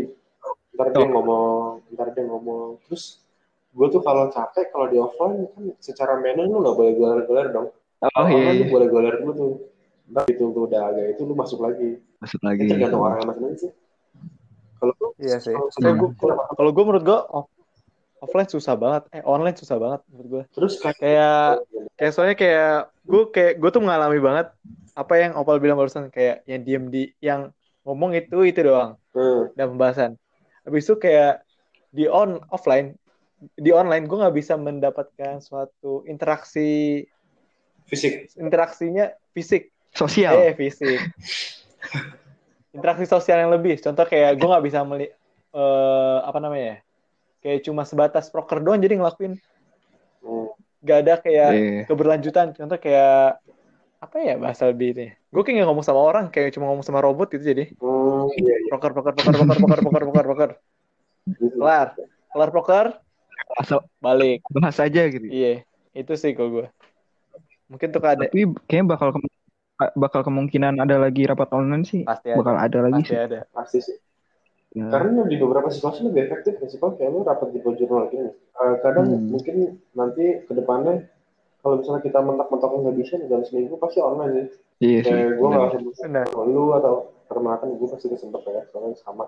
ntar 0.73 0.87
dia 0.89 1.05
ngomong, 1.05 1.85
ntar 1.93 2.07
dia 2.17 2.25
ngomong. 2.25 2.81
Terus 2.89 3.21
gue 3.73 3.87
tuh 3.93 4.01
kalau 4.01 4.29
capek, 4.33 4.73
kalau 4.73 4.89
di 4.89 4.97
offline 4.97 5.45
kan 5.53 5.63
secara 5.77 6.17
menu 6.17 6.49
lu 6.49 6.65
nggak 6.65 6.75
boleh 6.77 6.93
gelar-gelar 6.97 7.47
dong. 7.53 7.69
Oh 8.03 8.27
iya, 8.27 8.51
iya. 8.51 8.63
lu 8.63 8.65
boleh 8.67 8.87
gelar 8.91 9.15
dulu 9.23 9.31
tuh. 9.35 9.53
Ntar 10.11 10.27
itu 10.27 10.43
tuh 10.51 10.63
udah 10.67 10.81
agak 10.91 11.05
itu 11.15 11.21
lu 11.23 11.33
masuk 11.33 11.59
lagi. 11.63 12.03
masuk 12.19 12.41
lagi. 12.43 12.67
Tergantung 12.67 13.01
orang 13.01 13.23
yang 13.23 13.29
masing-masing 13.31 13.59
sih. 13.59 13.71
Kalau 14.83 14.93
lu, 14.99 15.07
iya 15.23 15.39
sih 15.39 15.55
kalau 16.59 16.71
gue 16.75 16.83
menurut 16.83 17.03
gue 17.07 17.19
off- 17.31 17.53
offline 18.23 18.49
susah 18.51 18.75
banget 18.79 19.03
eh 19.15 19.23
online 19.23 19.55
susah 19.55 19.79
banget 19.79 20.01
menurut 20.11 20.29
gue 20.31 20.43
terus 20.55 20.79
kayak 20.79 20.99
kayak 20.99 21.39
kayak 21.99 22.11
soalnya 22.15 22.35
kayak 22.39 22.75
gue 23.03 23.21
kayak 23.31 23.53
gue 23.59 23.69
tuh 23.71 23.83
mengalami 23.83 24.19
banget 24.23 24.47
apa 24.93 25.13
yang 25.19 25.31
Opal 25.35 25.59
bilang 25.59 25.75
barusan 25.75 26.07
kayak 26.07 26.45
yang 26.47 26.61
diem 26.63 26.85
di 26.87 27.03
yang 27.19 27.51
ngomong 27.83 28.15
itu 28.15 28.47
itu 28.47 28.63
doang 28.63 28.95
hmm, 29.11 29.55
dan 29.59 29.65
pembahasan 29.75 30.11
habis 30.63 30.87
itu 30.87 30.95
kayak 30.95 31.43
di 31.91 32.07
on 32.07 32.39
offline 32.47 32.95
di 33.59 33.75
online 33.75 34.07
gue 34.07 34.17
nggak 34.23 34.35
bisa 34.39 34.55
mendapatkan 34.55 35.43
suatu 35.43 36.07
interaksi 36.07 37.03
fisik. 37.87 38.31
interaksinya 38.35 39.11
fisik. 39.31 39.69
Sosial. 39.93 40.33
eh 40.33 40.53
fisik. 40.57 40.97
Interaksi 42.73 43.05
sosial 43.05 43.45
yang 43.45 43.53
lebih. 43.53 43.77
Contoh 43.77 44.05
kayak 44.09 44.41
gue 44.41 44.47
nggak 44.49 44.65
bisa 44.65 44.81
meli 44.81 45.05
eh, 45.53 46.17
apa 46.25 46.41
namanya 46.41 46.65
ya? 46.65 46.77
Kayak 47.43 47.59
cuma 47.69 47.83
sebatas 47.85 48.33
proker 48.33 48.63
doang 48.63 48.81
jadi 48.81 48.97
ngelakuin. 48.97 49.37
Hmm. 50.23 50.49
gak 50.83 50.99
ada 51.07 51.13
kayak 51.19 51.49
Iya. 51.55 51.81
keberlanjutan. 51.87 52.47
Contoh 52.55 52.75
kayak 52.75 53.39
apa 54.03 54.15
ya 54.19 54.35
bahasa 54.35 54.67
lebih 54.67 54.91
ini? 54.91 55.07
Gue 55.31 55.43
kayak 55.47 55.63
ngomong 55.63 55.79
sama 55.79 56.03
orang 56.03 56.27
kayak 56.27 56.51
cuma 56.51 56.67
ngomong 56.67 56.83
sama 56.83 56.99
robot 56.99 57.31
gitu 57.31 57.55
jadi. 57.55 57.71
Hmm, 57.79 58.27
iya, 58.35 58.55
iya. 58.59 58.67
proker 58.67 58.91
proker 58.91 59.13
proker 59.15 59.31
proker 59.31 59.57
proker 59.63 59.79
proker 59.79 60.03
proker 60.03 60.25
proker. 60.27 60.49
Kelar. 61.55 61.87
Kelar 62.35 62.49
proker. 62.51 62.85
Asal 63.55 63.79
balik. 64.01 64.43
bahas 64.51 64.75
aja 64.81 65.01
gitu. 65.07 65.23
iya. 65.29 65.63
Itu 65.95 66.17
sih 66.19 66.33
kalau 66.35 66.49
gue 66.51 66.67
mungkin 67.73 67.87
tuh 67.89 68.01
ada 68.05 68.23
Tapi 68.29 68.41
kayaknya 68.69 68.85
bakal 68.93 69.09
kem- 69.17 69.31
bakal 69.97 70.21
kemungkinan 70.23 70.79
ada 70.79 70.95
lagi 71.01 71.25
rapat 71.25 71.49
online 71.51 71.83
sih. 71.83 72.01
pasti 72.05 72.29
ada 72.29 72.39
Bakal 72.39 72.55
ada 72.55 72.79
lagi 72.85 73.01
pasti 73.01 73.09
sih. 73.09 73.17
ada 73.17 73.39
Pasti 73.51 73.79
sih. 73.81 73.97
Ya. 74.73 74.89
Karena 74.89 75.21
di 75.29 75.35
beberapa 75.37 75.69
situasi 75.69 75.99
lebih 76.09 76.21
efektif 76.29 76.57
ya 76.57 76.67
sih 76.69 76.79
kalau 76.81 76.93
kayak 76.97 77.09
lu 77.13 77.21
rapat 77.21 77.49
di 77.53 77.59
jurnal 77.61 78.09
gini. 78.09 78.29
Eh, 78.33 78.75
kadang 78.81 79.05
Hmm. 79.09 79.29
mungkin 79.33 79.55
nanti 79.93 80.25
ke 80.45 80.53
depannya 80.53 81.05
kalau 81.61 81.79
misalnya 81.79 82.01
kita 82.03 82.19
mentok-mentok 82.21 82.71
nggak 82.73 82.95
bisa 82.99 83.13
dalam 83.25 83.43
seminggu 83.45 83.75
pasti 83.77 83.99
online 84.01 84.33
sih. 84.33 84.47
Iya 84.81 84.99
sih. 85.05 85.13
Kayak 85.13 85.29
gue 85.37 85.47
benar. 85.47 85.59
nggak 85.59 85.95
sama 86.29 86.43
lu 86.49 86.65
atau 86.77 86.93
permatan 87.29 87.67
gue 87.77 87.87
pasti 87.89 88.07
kesempet 88.09 88.41
ya 88.45 88.61
soalnya 88.73 88.97
sama. 89.01 89.25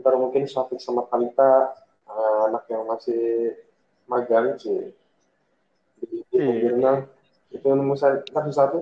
Ntar 0.00 0.14
mungkin 0.16 0.42
Syafiq 0.48 0.80
sama 0.80 1.04
Kalita 1.08 1.76
eh, 2.10 2.40
anak 2.48 2.64
yang 2.72 2.84
masih 2.88 3.54
magang 4.08 4.56
sih. 4.60 4.92
Di, 6.00 6.06
di 6.32 6.38
Iya. 6.40 7.19
Itu 7.50 7.66
nemu 7.66 7.94
satu 7.94 8.22
satu 8.50 8.78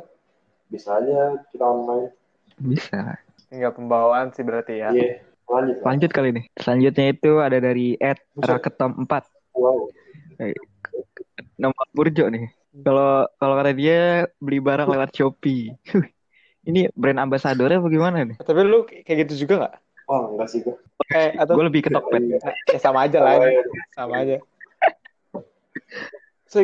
bisa 0.69 0.97
aja 0.97 1.37
kita 1.49 1.65
online. 1.65 2.13
Bisa. 2.59 3.17
tinggal 3.49 3.73
pembawaan 3.73 4.29
sih 4.31 4.43
berarti 4.43 4.77
ya 4.79 4.93
Iya. 4.93 5.25
Lanjut. 5.49 5.77
Lanjut 5.81 6.11
kali 6.13 6.29
nih. 6.31 6.45
Selanjutnya 6.55 7.07
itu 7.09 7.41
ada 7.41 7.57
dari 7.57 7.97
Ed 7.97 8.21
Raketom 8.37 9.01
4. 9.01 9.25
Wow. 9.57 9.89
Nomor 11.57 11.87
Burjo 11.91 12.29
nih. 12.29 12.53
Kalau 12.79 13.25
kalau 13.35 13.55
kata 13.57 13.73
dia 13.73 14.29
beli 14.37 14.61
barang 14.61 14.85
lewat 14.87 15.11
Shopee. 15.11 15.73
Ini 16.69 16.93
brand 16.93 17.17
ambasadornya 17.19 17.81
bagaimana 17.81 18.23
nih? 18.23 18.37
tapi 18.39 18.61
lu 18.61 18.85
kayak 18.85 19.25
gitu 19.25 19.49
juga 19.49 19.65
nggak 19.65 19.75
Oh 20.05 20.37
enggak 20.37 20.49
sih 20.49 20.61
gue. 20.61 20.77
eh 21.17 21.33
atau 21.33 21.57
Gue 21.57 21.65
lebih 21.65 21.81
ke 21.81 21.91
Tokped. 21.91 22.21
ya 22.69 22.77
sama 22.77 23.09
aja 23.09 23.25
lah 23.25 23.41
sama 23.97 24.21
aja 24.21 24.37
so 26.45 26.61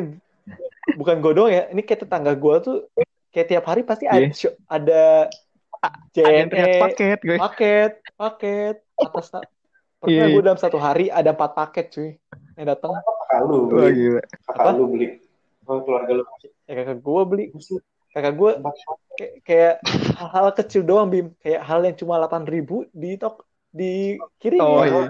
bukan 0.95 1.17
gue 1.19 1.33
doang 1.33 1.51
ya 1.51 1.63
ini 1.69 1.81
kayak 1.81 2.01
tetangga 2.03 2.33
gue 2.33 2.55
tuh 2.61 2.77
kayak 3.29 3.49
tiap 3.49 3.65
hari 3.65 3.83
pasti 3.83 4.05
ada 4.05 4.21
Iya. 4.23 4.31
show- 4.33 4.59
ada 4.67 5.03
Ada 5.85 6.23
yang 6.25 6.49
teriak 6.49 6.69
JNE 6.71 6.81
paket 6.81 7.19
gue. 7.21 7.37
paket 7.39 7.93
paket 8.15 8.77
atas 8.97 9.27
na- 9.31 9.45
pernah 9.99 10.13
Iya. 10.23 10.25
gue 10.31 10.43
dalam 10.43 10.57
satu 10.57 10.79
hari 10.79 11.09
ada 11.09 11.31
empat 11.31 11.51
paket 11.53 11.87
cuy 11.91 12.11
yang 12.55 12.67
datang 12.69 12.93
Wah 12.95 13.67
beli 13.67 14.21
Apa? 14.47 14.71
lu 14.73 14.85
beli 14.87 15.07
oh, 15.65 15.81
keluarga 15.81 16.13
lu 16.15 16.23
ya 16.65 16.73
kakak 16.75 16.99
gue 16.99 17.21
beli 17.27 17.45
kakak 18.09 18.33
gue 18.33 18.51
kayak, 19.13 19.33
kayak 19.43 19.75
hal-hal 20.15 20.47
kecil 20.55 20.83
doang 20.83 21.09
bim 21.09 21.35
kayak 21.37 21.61
hal 21.61 21.81
yang 21.81 21.95
cuma 21.95 22.17
delapan 22.17 22.45
ribu 22.45 22.87
di 22.91 23.17
tok 23.17 23.43
dikirim 23.71 24.61
Oh 24.61 24.81
ya. 24.81 24.87
iya. 24.87 25.05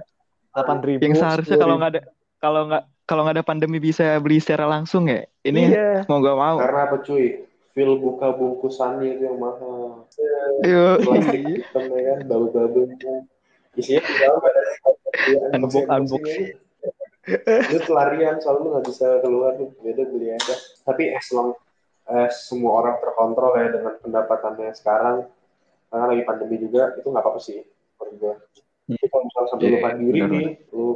delapan 0.51 0.79
ribu 0.81 1.01
Yang 1.05 1.14
seharusnya 1.20 1.57
kalau 1.57 1.77
nggak 1.77 1.90
ada 1.92 2.03
kalau 2.44 2.68
nggak 2.68 2.85
kalau 3.09 3.24
nggak 3.24 3.40
ada 3.40 3.46
pandemi 3.46 3.80
bisa 3.80 4.20
beli 4.20 4.37
secara 4.37 4.68
langsung 4.68 5.09
ya. 5.09 5.24
Ini 5.48 5.61
iya 5.72 5.90
mau 6.04 6.20
gak 6.20 6.37
mau. 6.37 6.57
karena 6.61 6.80
apa 6.88 6.96
cuy 7.00 7.48
feel 7.74 7.98
buka 7.98 8.37
bungkusannya 8.37 9.18
itu 9.18 9.22
yang 9.26 9.38
mahal 9.40 10.07
Yo. 10.62 11.00
plastik 11.02 11.42
hitam 11.42 11.85
ya 11.90 12.02
kan 12.07 12.18
babu-babu 12.30 12.87
isinya 13.74 14.00
tinggal 14.07 14.38
ada 14.38 14.62
Unbox, 15.59 15.74
unbox. 15.90 16.24
itu 17.66 17.78
pelarian 17.88 18.38
soalnya 18.38 18.62
lu 18.62 18.68
nggak 18.78 18.87
bisa 18.87 19.07
keluar 19.26 19.59
tuh 19.59 19.74
beda 19.83 20.07
beli 20.07 20.30
aja 20.30 20.54
tapi 20.87 21.11
as 21.11 21.26
long 21.35 21.57
as 22.07 22.46
semua 22.46 22.85
orang 22.85 22.96
terkontrol 23.02 23.59
ya 23.59 23.74
dengan 23.74 23.94
pendapatannya 23.98 24.70
sekarang 24.78 25.16
karena 25.90 26.04
lagi 26.14 26.22
pandemi 26.22 26.57
juga 26.62 26.94
itu 26.94 27.07
nggak 27.07 27.24
apa-apa 27.24 27.40
sih 27.42 27.59
menurut. 27.98 28.38
Tapi 28.85 29.07
kalau 29.09 29.24
misalnya 29.24 29.48
sampai 29.48 29.64
Iya, 29.64 29.72
lu 29.72 29.78
mandiri 29.80 30.20
benar, 30.20 30.30
nih 30.30 30.46
lu 30.74 30.87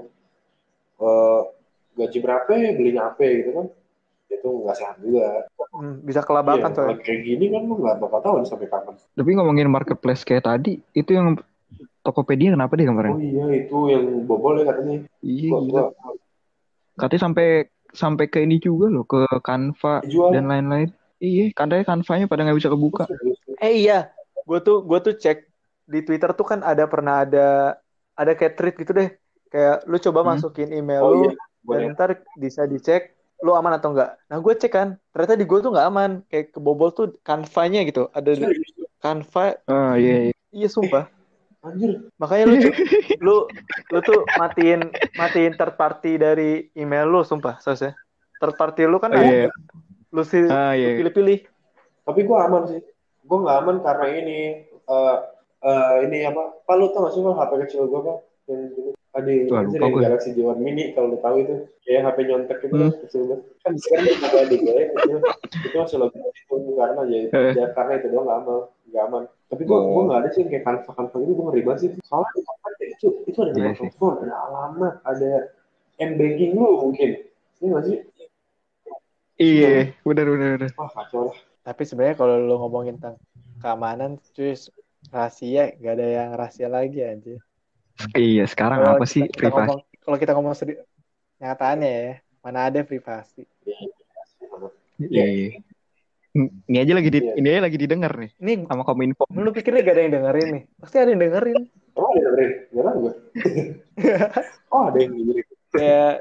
eh, 0.99 1.41
gaji 1.99 2.19
berapa 2.23 2.51
ya? 2.55 2.71
Belinya 2.75 3.03
apa 3.15 3.23
gitu 3.25 3.51
kan. 3.55 3.67
Itu 4.29 4.49
nggak 4.67 4.77
sehat 4.77 4.97
juga. 5.01 5.49
Hmm, 5.73 6.05
bisa 6.05 6.21
kelabakan 6.21 6.71
Iya, 6.73 6.77
coy 6.77 6.85
kalau 6.91 7.01
kayak 7.01 7.21
gini 7.25 7.45
kan 7.55 7.63
lu 7.65 7.75
nggak 7.81 7.97
bakal 8.03 8.21
tahu 8.21 8.35
nih 8.43 8.49
sampai 8.49 8.69
kapan. 8.69 8.95
Tapi 8.99 9.31
ngomongin 9.37 9.69
marketplace 9.73 10.23
kayak 10.27 10.45
tadi, 10.47 10.81
itu 10.93 11.11
yang 11.13 11.39
Tokopedia 12.03 12.57
kenapa 12.57 12.73
deh 12.79 12.89
oh 12.89 12.93
kemarin? 12.95 13.13
iya 13.21 13.47
itu 13.65 13.77
yang 13.93 14.05
bobol 14.25 14.63
ya 14.63 14.73
katanya. 14.73 14.97
Iya 15.21 15.51
gua, 15.53 15.61
gila. 15.61 15.83
gua 15.93 16.11
Katanya 16.99 17.23
sampai 17.29 17.49
sampai 17.93 18.25
ke 18.29 18.39
ini 18.43 18.57
juga 18.59 18.89
loh, 18.91 19.05
ke 19.05 19.29
Canva 19.45 20.03
jual 20.05 20.33
dan 20.33 20.49
lain-lain. 20.49 20.89
Iya, 21.19 21.51
katanya 21.53 21.85
Canva-nya 21.85 22.27
pada 22.31 22.43
nggak 22.47 22.59
bisa 22.59 22.71
kebuka. 22.73 23.05
eh 23.59 23.73
iya. 23.85 24.13
Gue 24.49 24.59
tuh 24.65 24.81
gue 24.81 24.99
tuh 25.05 25.15
cek 25.21 25.45
di 25.89 26.01
Twitter 26.05 26.31
tuh 26.33 26.47
kan 26.47 26.61
ada 26.65 26.85
pernah 26.89 27.25
ada 27.25 27.77
ada 28.17 28.33
kayak 28.33 28.57
tweet 28.57 28.75
gitu 28.81 28.93
deh 28.97 29.09
kayak 29.49 29.85
lu 29.85 29.97
coba 29.99 30.21
Hmm. 30.21 30.29
masukin 30.33 30.69
email 30.71 31.03
oh 31.03 31.13
lu 31.13 31.29
iya 31.29 31.35
dan 31.69 31.93
ntar 31.93 32.11
bisa 32.35 32.65
dicek 32.65 33.13
lu 33.39 33.53
aman 33.53 33.77
atau 33.77 33.93
enggak. 33.93 34.19
Nah 34.27 34.37
gue 34.37 34.51
cek 34.51 34.73
kan 34.73 34.89
ternyata 35.13 35.37
di 35.37 35.45
gue 35.45 35.59
tuh 35.61 35.71
nggak 35.71 35.87
aman. 35.87 36.11
Kayak 36.27 36.51
kebobol 36.51 36.91
tuh 36.91 37.15
Canva-nya 37.23 37.85
gitu. 37.85 38.11
Ada 38.11 38.35
di- 38.35 38.43
Serius, 38.43 38.91
Canva. 38.99 39.47
Oh 39.69 39.95
iya, 39.95 40.31
iya. 40.31 40.35
iya 40.51 40.67
sumpah. 40.67 41.07
Anjir. 41.63 42.09
Makanya 42.17 42.45
lu 42.49 42.57
lu 43.27 43.37
lu 43.91 43.99
tuh 44.01 44.27
matiin 44.35 44.91
matiin 45.15 45.55
third 45.55 45.77
party 45.77 46.17
dari 46.17 46.67
email 46.73 47.07
lu 47.07 47.23
sumpah 47.23 47.59
ya 47.61 47.95
third 48.39 48.55
party 48.57 48.87
lu 48.87 48.99
kan 48.99 49.13
Oh, 49.13 49.19
ada. 49.19 49.29
iya. 49.29 49.49
lu 50.11 50.23
sih 50.25 50.43
Ah 50.49 50.73
iya. 50.75 50.99
pilih-pilih. 50.99 51.47
Tapi 52.09 52.21
gue 52.25 52.39
aman 52.39 52.63
sih. 52.67 52.81
Gue 53.23 53.39
nggak 53.39 53.57
aman 53.61 53.77
karena 53.85 54.07
ini 54.19 54.39
eh 54.67 55.17
eh, 55.59 55.95
ini 56.09 56.27
apa? 56.27 56.65
Pak 56.65 56.75
lu 56.75 56.91
tau 56.91 57.07
gak 57.07 57.13
sih 57.15 57.23
HP 57.23 57.51
kecil 57.67 57.87
gue 57.87 58.01
dulu 58.03 58.19
ada 59.09 59.31
gue. 59.31 60.01
Galaxy 60.01 60.31
J1 60.33 60.59
Mini 60.59 60.93
kalau 60.93 61.11
lu 61.11 61.19
tahu 61.19 61.37
itu 61.41 61.55
kayak 61.83 62.01
HP 62.07 62.19
nyontek 62.25 62.59
itu 62.61 62.71
Hmm. 62.71 62.83
kan 62.85 62.93
kecil 63.03 63.23
banget 63.25 63.41
kan 63.59 63.73
sekarang 63.75 64.05
udah 64.07 64.19
ada 64.21 64.39
adik 64.41 64.61
gue 64.61 64.75
kecil 64.87 65.19
itu 65.65 65.77
masih 65.77 65.99
login 65.99 66.21
itu 66.23 66.55
karena 66.73 67.01
ya, 67.05 67.19
Eh. 67.27 67.53
ya 67.55 67.67
karena 67.73 67.93
itu 67.97 68.07
doang 68.09 68.25
nggak 68.25 68.39
aman 68.39 68.59
nggak 68.89 69.05
aman 69.05 69.23
tapi 69.49 69.63
gue 69.65 69.75
Oh. 69.75 69.85
gue 69.91 70.03
nggak 70.07 70.19
ada 70.19 70.29
sih 70.31 70.43
kayak 70.45 70.63
kanva 70.63 70.91
kanva 70.93 71.17
itu 71.19 71.33
gue 71.33 71.45
ngeri 71.45 71.63
banget 71.63 71.79
sih 71.81 71.91
soalnya 72.05 72.31
di 72.31 72.43
kanva 72.43 72.69
itu 72.85 73.07
itu 73.25 73.39
ada 73.39 73.51
Iya 73.51 73.59
nomor 73.59 73.75
sih. 73.75 73.83
telepon 73.83 74.13
ada 74.21 74.35
alamat 74.45 74.95
ada 75.03 75.31
m 75.99 76.11
banking 76.15 76.51
lu 76.55 76.67
mungkin 76.81 77.11
ini 77.55 77.67
nggak 77.67 77.85
sih 77.85 77.99
Iya, 79.39 79.95
benar 80.03 80.27
benar 80.27 80.49
benar. 80.57 80.71
wah 80.75 80.91
kacau 80.93 81.31
lah 81.31 81.37
tapi 81.63 81.83
sebenarnya 81.85 82.17
kalau 82.17 82.35
lu 82.39 82.55
ngomongin 82.57 82.97
tentang 82.97 83.17
keamanan 83.59 84.17
cuy 84.33 84.55
rahasia 85.09 85.75
gak 85.75 85.95
ada 85.95 86.07
yang 86.09 86.29
rahasia 86.33 86.67
lagi 86.67 87.01
anjir 87.01 87.39
Iya, 88.15 88.45
sekarang 88.47 88.79
Kalau 88.79 88.95
apa 88.95 89.03
kita- 89.03 89.11
sih 89.11 89.23
kita 89.27 89.39
privasi? 89.41 89.59
ngomong- 89.67 89.85
kalau 89.99 90.17
kita 90.17 90.33
ngomong 90.33 90.55
seri- 90.55 90.81
nyataannya 91.39 91.91
ya 91.91 92.11
mana 92.41 92.59
ada 92.67 92.81
privasi 92.83 93.43
Iya. 94.99 95.25
iya. 95.27 95.49
Ini 96.39 96.79
aja 96.79 96.93
lagi 96.95 97.11
di, 97.11 97.19
Iya. 97.19 97.33
ini 97.35 97.47
aja 97.49 97.63
lagi 97.63 97.77
didengar 97.77 98.13
nih 98.15 98.31
ini 98.39 98.53
sama 98.65 98.83
Kominfo. 98.83 99.27
lu 99.29 99.51
pikirnya 99.51 99.83
gak 99.83 99.95
ada 99.95 100.03
yang 100.03 100.13
dengerin 100.15 100.49
nih 100.55 100.63
pasti 100.79 100.97
ada 100.97 101.11
yang 101.11 101.21
dengerin 101.21 101.57
Oh, 101.93 102.07
ada 102.07 102.21
dengerin? 102.23 102.51
Gak 102.71 102.85
tahu 102.85 102.99
gue. 103.01 103.15
oh, 104.71 104.83
ada 104.87 104.99
yang 104.99 105.13
dengerin. 105.13 105.47
kayak 105.69 106.15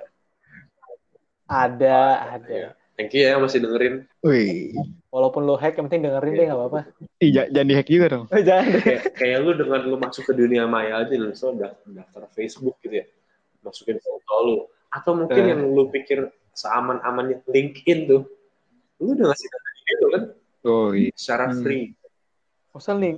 ada 1.47 1.97
ada 2.33 2.49
Iya. 2.49 2.69
Thank 2.97 3.13
you 3.13 3.23
ya 3.23 3.37
masih 3.37 3.61
dengerin. 3.61 4.09
Wih, 4.19 4.73
walaupun 5.07 5.45
lu 5.45 5.53
hack 5.53 5.77
yang 5.77 5.85
penting 5.85 6.01
dengerin 6.03 6.33
deh 6.33 6.45
gak 6.45 6.57
apa-apa 6.57 6.79
Ih, 7.17 7.29
ja- 7.29 7.45
jangan 7.47 7.67
dihack 7.67 7.87
juga 7.87 8.05
dong. 8.09 8.25
Jangan 8.47 8.65
deh 8.67 8.81
Kayak, 8.81 9.03
kayak 9.13 9.37
lu 9.39 9.51
dengan 9.53 9.79
lu 9.83 9.95
masuk 9.95 10.23
ke 10.23 10.33
dunia 10.33 10.65
maya 10.65 11.01
aja 11.01 11.13
lu 11.13 11.29
so 11.31 11.53
daftar, 11.53 11.77
daftar 11.87 12.21
Facebook 12.31 12.81
gitu 12.81 12.97
ya. 12.97 13.05
Masukin 13.61 13.97
foto 13.97 14.33
lu. 14.41 14.57
Atau 14.89 15.13
mungkin 15.13 15.37
Eh. 15.39 15.49
yang 15.51 15.61
lu 15.63 15.87
pikir 15.87 16.25
seaman-amannya 16.51 17.45
LinkedIn 17.45 17.99
tuh. 18.07 18.25
Lu 18.97 19.13
udah 19.13 19.25
ngasih 19.27 19.47
data 19.47 19.69
gitu 19.77 20.05
kan 20.07 20.23
Oh 20.65 20.89
iya. 20.91 21.13
secara 21.13 21.45
Hmm. 21.47 21.61
free. 21.61 21.93
Gak 22.67 22.77
usah 22.77 22.95
link 22.95 23.17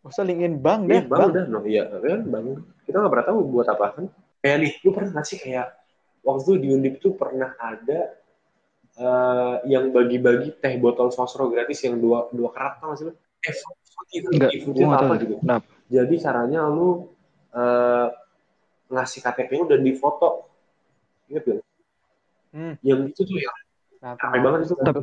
Gak 0.00 0.10
usah 0.10 0.24
linkin 0.24 0.54
bang 0.56 0.80
Iya, 0.82 0.88
deh 0.90 1.02
bang, 1.02 1.18
bang 1.18 1.28
udah. 1.30 1.44
No, 1.46 1.58
iya, 1.62 1.82
kan 1.88 2.20
bang. 2.24 2.44
Kita 2.84 2.96
nggak 2.98 3.08
pernah 3.10 3.26
tahu 3.26 3.38
buat 3.46 3.68
apa 3.68 3.86
kan. 3.90 4.04
Kayak 4.38 4.56
nih, 4.58 4.72
lu 4.80 4.90
pernah 4.90 5.10
nggak 5.12 5.26
sih 5.26 5.38
kayak 5.38 5.66
waktu 6.20 6.40
itu 6.42 6.52
di 6.56 6.68
Undip 6.70 6.94
tuh 6.98 7.12
pernah 7.14 7.52
ada 7.54 8.19
eh, 9.00 9.54
yang 9.66 9.88
bagi-bagi 9.90 10.60
teh 10.60 10.76
botol 10.76 11.08
sosro 11.08 11.48
gratis 11.48 11.80
yang 11.80 11.96
dua 11.96 12.28
dua 12.30 12.52
kerat 12.52 12.76
tau 12.78 12.92
nggak 12.92 12.98
sih 13.00 13.06
lu? 13.08 13.14
Eh, 13.40 13.54
fruity, 13.56 14.16
Enggak, 14.20 14.50
fruity, 14.52 14.56
fruity 14.60 14.78
gua 14.78 14.86
nggak 14.86 15.00
apa 15.00 15.08
tahu. 15.08 15.22
gitu. 15.24 15.34
Kenapa? 15.40 15.66
Jadi 15.88 16.14
caranya 16.20 16.60
lu 16.68 16.88
eh, 17.50 18.06
ngasih 18.88 19.20
KTP 19.20 19.50
lu 19.56 19.64
dan 19.66 19.80
difoto. 19.80 20.30
Ingat 21.26 21.42
gak? 21.46 21.58
Hmm. 22.50 22.74
Yang 22.82 23.00
itu 23.14 23.22
tuh 23.24 23.38
yang 23.38 23.54
Nah, 24.00 24.16
banget 24.16 24.64
itu. 24.64 24.74
Tapi, 24.80 25.00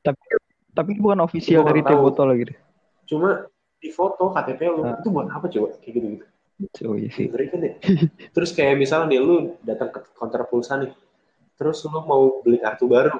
tapi, 0.00 0.22
tapi 0.70 0.88
itu 0.94 1.00
bukan 1.02 1.18
official 1.20 1.66
dari 1.66 1.82
teh 1.82 1.92
botol 1.92 2.30
lagi 2.30 2.54
deh. 2.54 2.58
Cuma 3.04 3.42
difoto 3.76 4.30
KTP 4.30 4.60
lu 4.70 4.82
Ah. 4.82 4.94
itu 4.96 5.10
buat 5.10 5.26
apa 5.26 5.50
coba 5.50 5.74
kayak 5.82 5.92
gitu-gitu. 5.98 6.24
Oh 6.86 6.94
iya 6.94 7.10
sih. 7.10 7.26
Ngeri 7.26 7.46
kan 7.50 7.60
ya? 7.60 7.72
Terus 8.34 8.50
kayak 8.50 8.78
misalnya 8.78 9.10
nih 9.10 9.20
lu 9.20 9.34
datang 9.62 9.90
ke 9.90 9.98
counter 10.14 10.46
pulsa 10.46 10.78
nih, 10.78 10.90
terus 11.58 11.82
lu 11.84 12.00
mau 12.06 12.40
beli 12.46 12.62
kartu 12.62 12.86
baru, 12.86 13.18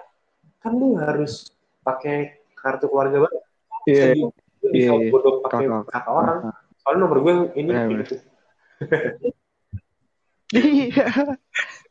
kan 0.63 0.73
lu 0.73 0.95
harus 0.97 1.51
pakai 1.83 2.39
kartu 2.55 2.87
keluarga 2.87 3.27
baru. 3.27 3.39
Iya. 3.85 4.05
Jadi, 4.15 4.21
lu 4.23 4.69
bisa 4.71 4.91
Iya, 4.91 4.93
iya. 4.95 5.11
bodok 5.11 5.37
pakai 5.47 5.67
kakak 5.69 6.07
orang. 6.09 6.39
Soalnya 6.83 6.99
nomor 7.03 7.19
gue 7.23 7.35
ini 7.59 7.71
benar. 7.75 7.89
gitu. 8.07 8.15
Iya. 10.49 11.07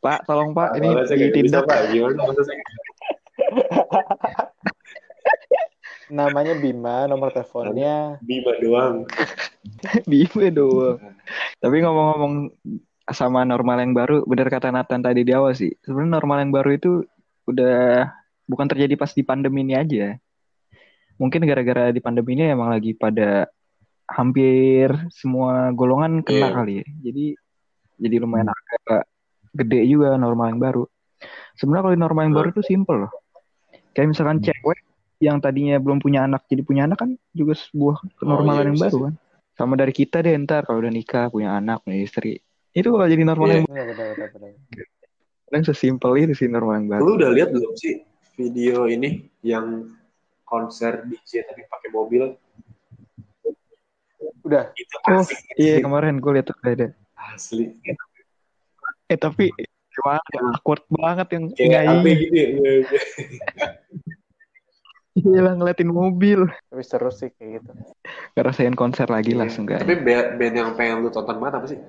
Pak, 0.02 0.20
tolong 0.26 0.58
Pak, 0.58 0.82
ini 0.82 0.90
bisa, 0.98 1.14
ditindak. 1.14 1.64
Pak. 1.70 1.94
Gimana 1.94 2.18
namanya 6.08 6.56
Bima 6.56 7.04
nomor 7.06 7.36
teleponnya 7.36 8.16
Bima 8.24 8.56
doang. 8.64 9.04
Bima 10.08 10.48
doang. 10.50 10.98
Tapi 11.60 11.76
ngomong-ngomong 11.84 12.34
sama 13.12 13.48
normal 13.48 13.80
yang 13.80 13.96
baru, 13.96 14.28
benar 14.28 14.52
kata 14.52 14.72
Nathan 14.72 15.00
tadi 15.00 15.24
di 15.24 15.32
awal 15.32 15.56
sih. 15.56 15.72
Sebenarnya 15.84 16.20
normal 16.20 16.38
yang 16.44 16.52
baru 16.52 16.70
itu 16.76 16.92
udah 17.48 18.12
bukan 18.44 18.68
terjadi 18.68 19.00
pas 19.00 19.12
di 19.16 19.24
pandemi 19.24 19.64
ini 19.64 19.80
aja. 19.80 20.20
Mungkin 21.16 21.48
gara-gara 21.48 21.90
di 21.90 22.04
pandemi 22.04 22.36
ini 22.36 22.52
emang 22.52 22.70
lagi 22.70 22.94
pada 22.94 23.48
hampir 24.08 24.92
semua 25.12 25.72
golongan 25.76 26.24
kena 26.24 26.52
Iya. 26.52 26.56
kali 26.56 26.74
ya. 26.84 26.86
Jadi 27.10 27.26
jadi 27.98 28.16
lumayan 28.22 28.52
agak 28.54 29.04
gede 29.56 29.82
juga 29.90 30.16
normal 30.16 30.54
yang 30.54 30.62
baru. 30.62 30.84
Sebenarnya 31.58 31.84
kalau 31.90 31.98
normal 31.98 32.24
yang 32.30 32.36
baru 32.38 32.48
itu 32.54 32.64
simple 32.64 33.08
loh. 33.08 33.12
Kayak 33.96 34.14
misalkan 34.14 34.40
cewek 34.44 34.80
yang 35.18 35.42
tadinya 35.42 35.82
belum 35.82 35.98
punya 35.98 36.30
anak 36.30 36.46
jadi 36.46 36.62
punya 36.62 36.86
anak 36.86 37.02
kan 37.02 37.18
juga 37.34 37.58
sebuah 37.58 38.06
kenormalan 38.22 38.62
iya, 38.62 38.70
yang 38.70 38.80
baru 38.80 38.98
kan. 39.10 39.14
Sama 39.58 39.74
dari 39.74 39.90
kita 39.90 40.22
deh 40.22 40.38
ntar 40.46 40.70
kalau 40.70 40.86
udah 40.86 40.94
nikah 40.94 41.34
punya 41.34 41.58
anak 41.58 41.82
punya 41.82 42.06
istri. 42.06 42.38
Itu 42.78 42.94
kalau 42.94 43.10
jadi 43.10 43.24
normal 43.26 43.48
Iya. 43.48 43.56
yang 43.58 43.66
benar. 43.66 44.54
baru 45.48 45.64
sesimpel 45.64 46.12
itu 46.20 46.34
sih 46.36 46.46
normal 46.46 46.74
yang 46.78 46.88
baru. 46.88 47.02
Lu 47.02 47.12
udah 47.18 47.32
lihat 47.34 47.50
belum 47.50 47.74
sih 47.74 48.06
video 48.36 48.86
ini 48.86 49.26
yang 49.42 49.90
konser 50.44 51.02
DJ 51.04 51.42
tapi 51.44 51.66
pakai 51.66 51.90
mobil? 51.90 52.38
Udah. 54.44 54.70
Itu 54.74 54.96
Oh, 55.04 55.24
asik. 55.24 55.38
iya 55.58 55.82
kemarin 55.82 56.20
gue 56.20 56.44
tuh 56.44 56.56
ada. 56.62 56.94
Asli. 57.34 57.74
Eh 59.08 59.18
tapi 59.18 59.50
gimana? 59.90 60.22
ya, 60.30 60.40
Awkward 60.54 60.84
banget 60.88 61.28
yang 61.34 61.44
apa 61.50 61.64
nyanyi. 61.66 62.14
gitu 62.16 62.36
ya. 62.36 62.48
Iya 65.18 65.42
lah 65.42 65.58
ngeliatin 65.58 65.90
mobil. 65.90 66.46
Tapi 66.70 66.84
seru 66.86 67.10
sih 67.10 67.34
kayak 67.34 67.58
gitu. 67.58 67.72
Ngerasain 68.38 68.78
konser 68.78 69.10
lagi 69.10 69.34
lah 69.34 69.50
Iya. 69.50 69.54
seenggaknya. 69.58 69.82
Tapi 69.82 69.96
band, 69.98 70.28
band 70.38 70.54
yang 70.54 70.70
pengen 70.78 71.02
lu 71.02 71.10
tonton 71.10 71.42
banget 71.42 71.54
apa 71.58 71.66
sih? 71.66 71.80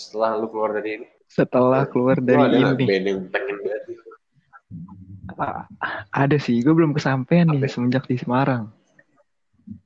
Setelah 0.00 0.40
lu 0.40 0.48
keluar 0.48 0.72
dari 0.72 0.90
ini. 0.96 1.06
Setelah 1.28 1.84
keluar 1.84 2.16
Lu 2.16 2.24
dari 2.24 2.40
ada 2.40 2.72
ini. 2.72 2.84
band 2.88 3.04
yang 3.04 3.20
pengen 3.28 3.56
banget? 3.60 3.82
Ada 6.10 6.36
sih, 6.40 6.60
gue 6.60 6.72
belum 6.72 6.96
kesampaian 6.96 7.48
nih 7.48 7.68
semenjak 7.68 8.08
di 8.08 8.16
Semarang. 8.16 8.72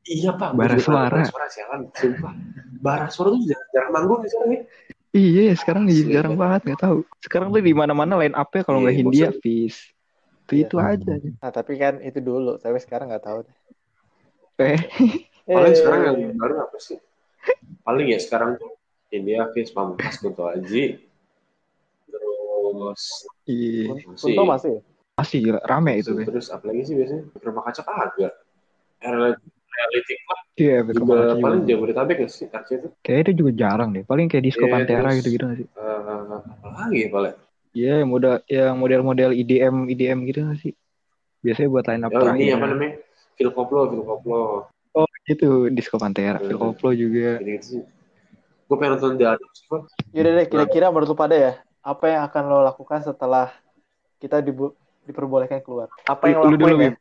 Iya 0.07 0.33
pak. 0.35 0.55
Bara 0.55 0.79
suara. 0.79 1.11
Bara 1.20 1.27
suara 1.27 1.46
sialan. 1.50 1.81
Sumpah. 1.92 2.33
Bara 2.81 3.07
suara 3.11 3.35
tuh 3.35 3.42
jarang, 3.44 3.68
jarang 3.74 3.90
manggung 3.92 4.20
di 4.22 4.31
sana 4.31 4.46
nih. 4.48 4.61
Iya, 5.14 5.42
ya, 5.46 5.55
sekarang 5.55 5.87
Asli, 5.87 6.11
jarang 6.11 6.35
kan? 6.35 6.40
banget 6.42 6.61
nggak 6.66 6.81
tahu. 6.83 6.98
Sekarang 7.22 7.48
tuh 7.55 7.62
di 7.62 7.70
mana-mana 7.70 8.18
line 8.18 8.35
up-nya 8.35 8.62
kalau 8.66 8.83
nggak 8.83 8.94
Iya, 8.94 9.00
Hindia. 9.03 9.29
Fis. 9.38 9.77
Itu 10.46 10.53
Iya. 10.59 10.62
itu 10.66 10.77
aja. 10.81 11.12
Nah, 11.38 11.50
tapi 11.55 11.72
kan 11.79 11.94
itu 12.03 12.18
dulu. 12.18 12.59
Tapi 12.59 12.77
sekarang 12.83 13.11
nggak 13.14 13.22
tahu 13.22 13.38
deh. 13.46 13.55
Eh, 14.64 14.79
Paling 15.46 15.70
Eh, 15.70 15.79
sekarang 15.79 16.00
yang 16.09 16.35
baru 16.35 16.55
apa 16.66 16.77
sih? 16.81 16.98
Paling 17.85 18.07
ya 18.11 18.18
sekarang 18.18 18.57
tuh 18.57 18.70
India, 19.14 19.46
Fis, 19.55 19.70
Pamungkas, 19.70 20.18
Kunto 20.18 20.42
Aji. 20.44 20.98
Terus 22.11 23.03
iya. 23.46 23.94
masih, 23.94 24.18
Kunto 24.18 24.42
masih. 24.44 24.70
ya? 24.74 24.81
Masih 25.14 25.38
gila, 25.40 25.61
rame 25.62 25.92
itu 25.94 26.11
kan. 26.11 26.27
terus 26.27 26.50
apa 26.50 26.64
lagi 26.66 26.83
sih 26.83 26.94
biasanya? 26.98 27.22
Rumah 27.38 27.62
kaca 27.62 27.83
kagak. 27.87 28.33
Reality, 28.98 29.46
reality 29.70 30.14
Club 30.18 30.40
Iya, 30.55 30.77
betul 30.83 30.98
juga 31.03 31.18
paling 31.38 31.61
juga. 31.62 31.70
Jabodetabek 31.70 32.16
ya 32.18 32.29
sih 32.31 32.46
Arca 32.50 32.72
itu. 32.74 32.88
Kayaknya 32.98 33.22
itu 33.22 33.33
juga 33.38 33.50
jarang 33.55 33.88
deh. 33.90 34.03
Paling 34.03 34.27
kayak 34.27 34.44
disco 34.44 34.64
Iya, 34.64 34.72
Pantera 34.74 35.03
terus- 35.05 35.16
gitu-gitu 35.22 35.44
nggak 35.46 35.59
sih? 35.62 35.68
Eh, 35.70 35.98
apa 36.50 36.68
lagi 36.74 36.98
ya 36.98 37.09
paling? 37.11 37.35
Iya, 37.74 37.92
yang 38.03 38.11
model 38.11 38.35
yang 38.46 38.74
model-model 38.79 39.31
IDM 39.35 39.77
IDM 39.87 40.18
gitu 40.27 40.38
nggak 40.42 40.59
sih? 40.62 40.72
Biasanya 41.42 41.68
buat 41.70 41.85
line 41.87 42.03
up 42.03 42.11
Oh 42.11 42.14
ini 42.14 42.22
terakhir. 42.22 42.53
apa 42.57 42.66
namanya? 42.70 42.92
Phil 43.35 43.50
Koplo, 43.50 43.81
Phil 43.90 44.03
Koplo. 44.03 44.40
Oh, 44.94 45.07
itu 45.27 45.48
disco 45.74 45.98
Pantera, 45.98 46.38
Phil 46.38 46.55
Hmm. 46.55 46.70
Koplo 46.70 46.90
juga. 46.90 47.38
Gini 47.38 47.59
gitu 47.59 47.66
sih. 47.66 47.83
Gue 48.64 48.77
pengen 48.77 48.96
nonton 48.96 49.14
The 49.14 49.27
Adams. 49.29 49.59
Yaudah 50.11 50.33
deh, 50.35 50.46
kira-kira 50.46 50.87
menurut 50.88 51.07
lu 51.07 51.14
pada 51.14 51.35
ya, 51.35 51.53
apa 51.81 52.05
yang 52.07 52.22
akan 52.24 52.42
lo 52.44 52.59
lakukan 52.62 53.00
setelah 53.00 53.53
kita 54.16 54.40
dibu- 54.40 54.72
diperbolehkan 55.05 55.61
keluar? 55.61 55.92
Apa 56.05 56.29
yang 56.29 56.40
lo 56.40 56.48
Lu 56.48 56.57
dulu, 56.57 56.64
lakuin 56.64 56.74
ya? 56.74 56.90
Bim. 56.90 56.94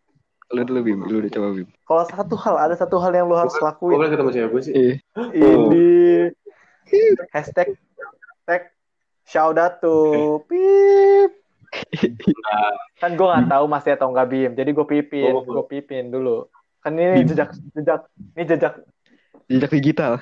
Lu 0.50 0.62
dulu, 0.62 0.80
Bim. 0.82 1.00
Lu 1.02 1.16
udah 1.18 1.32
coba, 1.32 1.48
Bim. 1.54 1.68
Kalau 1.82 2.04
satu 2.06 2.36
hal, 2.38 2.56
ada 2.60 2.76
satu 2.76 2.96
hal 2.98 3.12
yang 3.12 3.26
lo 3.26 3.36
harus 3.36 3.54
Gue 3.54 3.64
lakuin. 3.64 3.96
pengen 3.98 4.12
ketemu 4.12 4.30
gue 4.50 4.62
sih. 4.62 4.74
Iya. 4.74 4.94
Ini 5.32 5.88
hashtag 7.32 7.80
tag 8.44 8.70
shout 9.24 9.56
out 9.56 9.80
to 9.80 9.96
pip. 10.52 11.32
Kan 13.00 13.16
gue 13.16 13.24
nggak 13.26 13.50
tahu 13.50 13.66
masih 13.66 13.96
atau 13.96 14.12
nggak 14.12 14.28
bim, 14.28 14.52
jadi 14.54 14.70
gue 14.70 14.86
pipin, 14.86 15.32
Oh. 15.32 15.42
gue 15.42 15.66
pipin 15.66 16.12
dulu. 16.12 16.46
Kan 16.84 16.94
ini 16.94 17.24
Bim. 17.24 17.32
jejak 17.32 17.50
jejak 17.74 18.02
ini 18.36 18.44
jejak 18.46 18.74
Jejak 19.44 19.72
digital. 19.72 20.14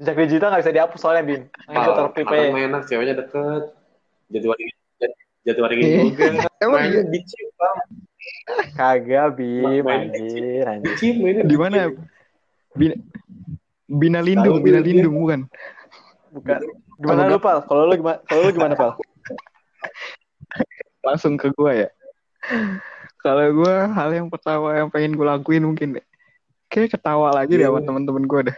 Jejak 0.00 0.16
digital 0.16 0.48
nggak 0.48 0.62
bisa 0.64 0.72
dihapus 0.72 0.98
soalnya 0.98 1.22
bim. 1.22 1.42
Nah, 1.68 1.84
itu 1.84 2.22
aja. 2.24 2.48
enak, 2.48 2.82
ceweknya 2.88 3.14
deket. 3.20 3.62
Jatiwaringin, 4.32 4.76
Jatiwaringin 5.44 5.84
Eh. 5.84 5.96
juga. 6.08 6.24
Emang 6.64 6.80
iya? 6.88 7.00
di 7.04 7.20
Bang. 7.54 7.78
Kagak 8.72 9.36
bim, 9.36 9.84
anjir, 9.84 10.64
anjir. 10.64 10.88
Di 10.88 10.90
Cip 10.96 11.14
mainnya 11.20 11.44
Di 11.44 11.56
mana? 11.60 11.92
Bina, 12.72 12.94
Bina 13.84 14.20
Lindung, 14.24 14.64
Bina 14.64 14.80
dia. 14.80 14.88
Lindung 14.88 15.14
bukan? 15.20 15.40
Bukan. 16.32 16.58
Gimana 17.00 17.28
lu 17.28 17.40
pal? 17.40 17.64
Kalau 17.64 17.88
lu 17.88 17.94
gimana? 17.96 18.18
Kalau 18.24 18.40
lu 18.46 18.52
gimana 18.52 18.74
pal? 18.76 18.92
Langsung 21.06 21.36
ke 21.36 21.52
gua 21.52 21.72
ya. 21.76 21.88
Kalau 23.20 23.44
gua 23.52 23.88
hal 23.92 24.08
yang 24.14 24.28
pertama 24.32 24.72
yang 24.76 24.88
pengen 24.88 25.16
gua 25.16 25.36
lakuin 25.36 25.64
mungkin 25.64 25.98
deh. 25.98 26.04
Kayak 26.70 26.96
ketawa 26.96 27.34
lagi 27.34 27.58
deh 27.58 27.66
Iya. 27.66 27.72
sama 27.72 27.80
temen-temen 27.82 28.24
gua 28.30 28.40
deh. 28.46 28.56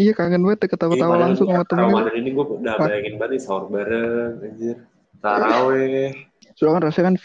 Iya 0.00 0.12
kangen 0.16 0.40
banget 0.40 0.58
deh 0.64 0.70
ketawa-tawa 0.72 1.12
Iya, 1.12 1.22
langsung 1.28 1.46
sama 1.46 1.60
padahal 1.60 1.68
temen. 1.68 1.92
Ramadan 1.92 2.14
ini 2.16 2.30
gue 2.32 2.44
udah 2.56 2.74
bayangin 2.80 3.14
banget 3.20 3.30
nih 3.36 3.40
sahur 3.44 3.64
bareng, 3.68 4.32
anjir. 4.40 4.76
Taraweh. 5.20 6.08
Soalnya 6.56 6.72
kan 6.72 6.82
rasanya 6.88 7.06
kan 7.06 7.16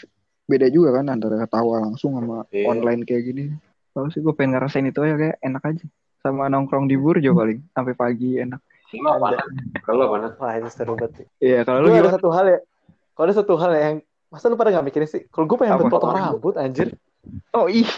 beda 0.46 0.66
juga 0.68 0.88
kan 0.92 1.04
antara 1.08 1.36
ketawa 1.40 1.74
langsung 1.82 2.12
sama 2.14 2.44
Iya. 2.52 2.64
online 2.68 3.02
kayak 3.02 3.22
gini. 3.24 3.44
Kalau 3.90 4.12
sih 4.12 4.20
gue 4.20 4.34
pengen 4.36 4.60
ngerasain 4.60 4.84
itu 4.84 5.00
aja 5.00 5.16
kayak 5.16 5.36
enak 5.40 5.62
aja. 5.64 5.86
Sama 6.20 6.52
nongkrong 6.52 6.84
di 6.84 7.00
burjo 7.00 7.32
paling 7.32 7.64
sampai 7.72 7.94
pagi 7.96 8.36
enak. 8.36 8.60
Kalau 8.86 9.10
apa? 9.16 9.40
Kalau 9.82 10.02
apa? 10.04 10.16
Nat? 10.20 10.32
Wah 10.36 10.52
itu 10.54 10.68
seru 10.68 10.92
banget. 10.94 11.12
sih. 11.16 11.26
Iya 11.40 11.64
kalau 11.64 11.80
lu 11.80 11.88
ada 11.88 11.96
gimana? 12.04 12.12
satu 12.12 12.28
hal 12.28 12.44
ya. 12.46 12.58
Kalau 13.16 13.24
ada 13.24 13.34
satu 13.34 13.54
hal 13.56 13.70
yang 13.72 13.94
masa 14.28 14.52
lu 14.52 14.60
pada 14.60 14.68
nggak 14.68 14.84
mikirin 14.84 15.08
sih? 15.08 15.22
Kalau 15.32 15.48
gue 15.48 15.56
pengen 15.56 15.80
Apa? 15.80 15.88
potong 15.88 16.12
rambut 16.12 16.54
anjir. 16.54 16.92
Oh 17.56 17.66
ih 17.66 17.88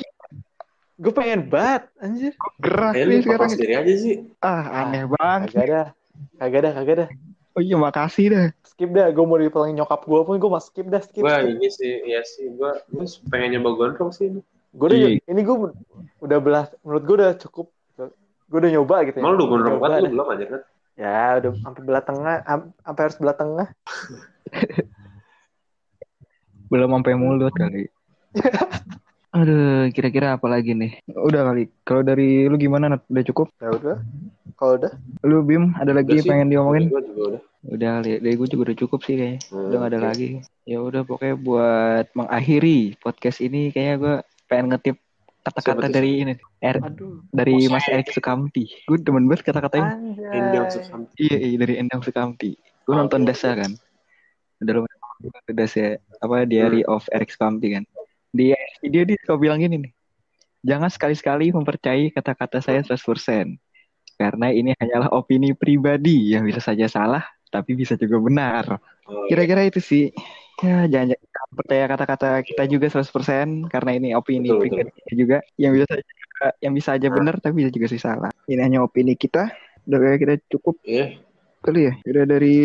Gue 0.99 1.13
pengen 1.13 1.47
bat 1.47 1.87
anjir. 1.97 2.35
gerak 2.59 2.93
Eh, 2.93 3.07
nih 3.07 3.23
sekarang. 3.23 3.49
sendiri 3.49 3.75
aja 3.77 3.95
sih. 3.95 4.17
Ah 4.39 4.83
aneh 4.83 5.07
banget. 5.09 5.49
Kagak 5.49 5.67
dah. 5.67 5.87
Kagak 6.37 6.61
dah, 6.61 6.73
kagak 6.75 6.97
dah. 6.97 7.09
Oh 7.55 7.61
iya 7.61 7.77
makasih 7.77 8.27
dah. 8.29 8.47
Skip 8.65 8.91
dah. 8.91 9.07
Gue 9.09 9.23
mau 9.23 9.35
dipotongin 9.35 9.75
nyokap 9.77 10.03
gue 10.03 10.21
pun 10.21 10.35
gue 10.37 10.49
mau 10.49 10.59
skip 10.59 10.87
dah. 10.87 10.99
Skip. 10.99 11.23
Gue 11.23 11.35
ini 11.49 11.69
sih, 11.69 12.03
iya 12.05 12.23
sih. 12.23 12.51
Gue 12.51 12.75
pengen 13.27 13.55
nyoba 13.55 13.71
gondrong 13.75 14.11
sih. 14.11 14.27
ini. 14.29 14.43
Gue 14.71 14.87
udah, 14.89 14.99
Iya. 14.99 15.09
ini 15.25 15.41
gue 15.41 15.57
udah 16.19 16.39
belah. 16.39 16.67
Menurut 16.83 17.03
gue 17.05 17.17
udah 17.17 17.33
cukup. 17.39 17.67
Gue 18.49 18.59
udah 18.59 18.71
nyoba 18.73 18.97
gitu 19.05 19.17
ya. 19.17 19.23
Emang 19.23 19.35
lu 19.35 19.45
gondrong 19.45 19.77
Nyoba 19.77 19.85
banget, 19.89 20.01
lu 20.03 20.11
belum 20.15 20.29
aja 20.29 20.45
kan? 20.49 20.61
Ya 20.99 21.21
udah 21.39 21.51
sampai 21.61 21.83
belah 21.85 22.03
tengah, 22.03 22.35
am- 22.43 22.75
sampai 22.77 23.03
harus 23.05 23.17
belah 23.17 23.37
tengah. 23.37 23.69
Belum 26.69 26.91
sampai 26.91 27.15
mulut 27.15 27.55
kali. 27.55 27.87
Aduh, 29.29 29.93
kira-kira 29.93 30.35
apa 30.35 30.49
lagi 30.49 30.73
nih? 30.73 31.05
Udah 31.07 31.45
kali. 31.45 31.69
Kalau 31.83 32.01
dari 32.01 32.49
lu 32.49 32.57
gimana? 32.57 32.89
Nat? 32.89 33.05
Udah 33.07 33.25
cukup? 33.25 33.53
Ya 33.61 33.69
udah. 33.71 33.97
Kalau 34.57 34.75
udah, 34.75 34.93
Lu 35.23 35.45
Bim, 35.45 35.71
ada 35.77 35.93
lagi 35.93 36.11
Udah 36.11 36.25
sih. 36.25 36.29
pengen 36.29 36.49
diomongin? 36.49 36.89
Gue 36.89 37.03
juga 37.05 37.23
udah. 37.29 37.43
Udah 37.69 37.89
kali. 37.95 38.11
Dari 38.19 38.35
gue 38.35 38.49
juga 38.49 38.63
udah 38.67 38.79
cukup 38.79 39.01
sih 39.05 39.15
kayaknya. 39.15 39.39
Hmm, 39.47 39.67
Udah 39.69 39.77
gak 39.79 39.91
ada 39.93 40.01
lagi. 40.03 40.27
Ya 40.65 40.79
udah 40.81 41.03
pokoknya 41.05 41.37
buat 41.37 42.07
mengakhiri 42.13 42.79
podcast 42.99 43.39
ini 43.39 43.69
kayaknya 43.69 43.95
gue 43.97 44.15
pengen 44.47 44.67
ngetip 44.73 44.97
kata-kata 45.39 45.87
dari 45.89 46.11
ini. 46.19 46.35
Er, 46.59 46.77
aduh. 46.79 47.23
dari 47.31 47.69
Mas 47.69 47.87
Erik 47.87 48.09
Sukamti. 48.11 48.65
Gue 48.83 48.99
demen 48.99 49.29
banget 49.29 49.45
kata-katanya. 49.45 49.93
Endang. 50.33 50.67
Sukamti. 50.69 51.13
Iya, 51.21 51.37
iya 51.39 51.57
dari 51.59 51.75
Endang 51.77 52.01
Sukamti. 52.01 52.51
Gue 52.83 52.93
Oh, 52.93 52.99
nonton 52.99 53.23
oke, 53.23 53.29
Dasa 53.29 53.53
kan. 53.55 53.71
Udah 54.59 54.73
lumayan 54.75 54.99
Dasa 55.53 55.85
apa 56.19 56.37
Diary 56.43 56.83
Hmm. 56.83 56.91
of 56.91 57.05
Erik 57.13 57.29
Sukamti 57.29 57.77
kan. 57.77 57.85
Di 58.29 58.53
video 58.85 59.03
dia 59.09 59.17
suka 59.25 59.41
bilang 59.41 59.59
gini 59.61 59.89
nih. 59.89 59.93
Jangan 60.67 60.91
sekali-sekali 60.91 61.55
mempercayai 61.55 62.13
kata-kata 62.13 62.61
saya 62.61 62.85
100%. 62.85 63.57
Karena 64.19 64.51
ini 64.51 64.75
hanyalah 64.75 65.15
opini 65.15 65.55
pribadi 65.55 66.35
yang 66.35 66.43
bisa 66.43 66.59
saja 66.59 66.91
salah, 66.91 67.23
tapi 67.49 67.79
bisa 67.79 67.95
juga 67.95 68.19
benar. 68.19 68.65
Oh, 69.07 69.25
iya. 69.25 69.39
Kira-kira 69.39 69.63
itu 69.71 69.79
sih. 69.79 70.05
Ya, 70.59 70.91
jangan, 70.91 71.15
jangan 71.15 71.51
percaya 71.55 71.85
kata-kata 71.87 72.31
kita 72.43 72.67
juga 72.67 72.91
100% 72.91 73.71
karena 73.71 73.91
ini 73.95 74.09
opini 74.19 74.51
Betul, 74.51 74.61
pribadi 74.67 74.91
kita 74.91 75.13
juga 75.15 75.37
yang 75.55 75.71
bisa 75.71 75.87
saja 75.87 76.05
yang 76.63 76.75
bisa 76.75 76.91
aja 76.95 77.09
benar 77.11 77.35
tapi 77.39 77.63
bisa 77.63 77.71
juga 77.71 77.87
sih 77.87 78.03
salah. 78.03 78.31
Ini 78.51 78.59
hanya 78.59 78.83
opini 78.83 79.15
kita. 79.15 79.55
Udah 79.87 79.99
kayak 80.03 80.19
kita 80.19 80.35
cukup 80.51 80.83
Iya, 80.83 81.15
kali 81.63 81.87
ya. 81.87 81.95
Udah 82.03 82.25
dari 82.27 82.57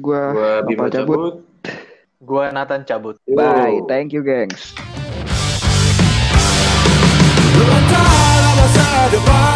gua 0.00 0.22
Bima 0.64 0.88
Nopal 0.88 0.96
cabut. 0.96 1.16
cabut. 1.20 1.34
Gue 2.22 2.44
Nathan 2.54 2.82
cabut. 2.86 3.16
Bye. 3.28 3.84
Thank 3.90 4.14
you, 4.16 4.24
gengs. 4.24 4.72
Levantala 7.62 8.50
masa 8.58 9.06
depan 9.14 9.51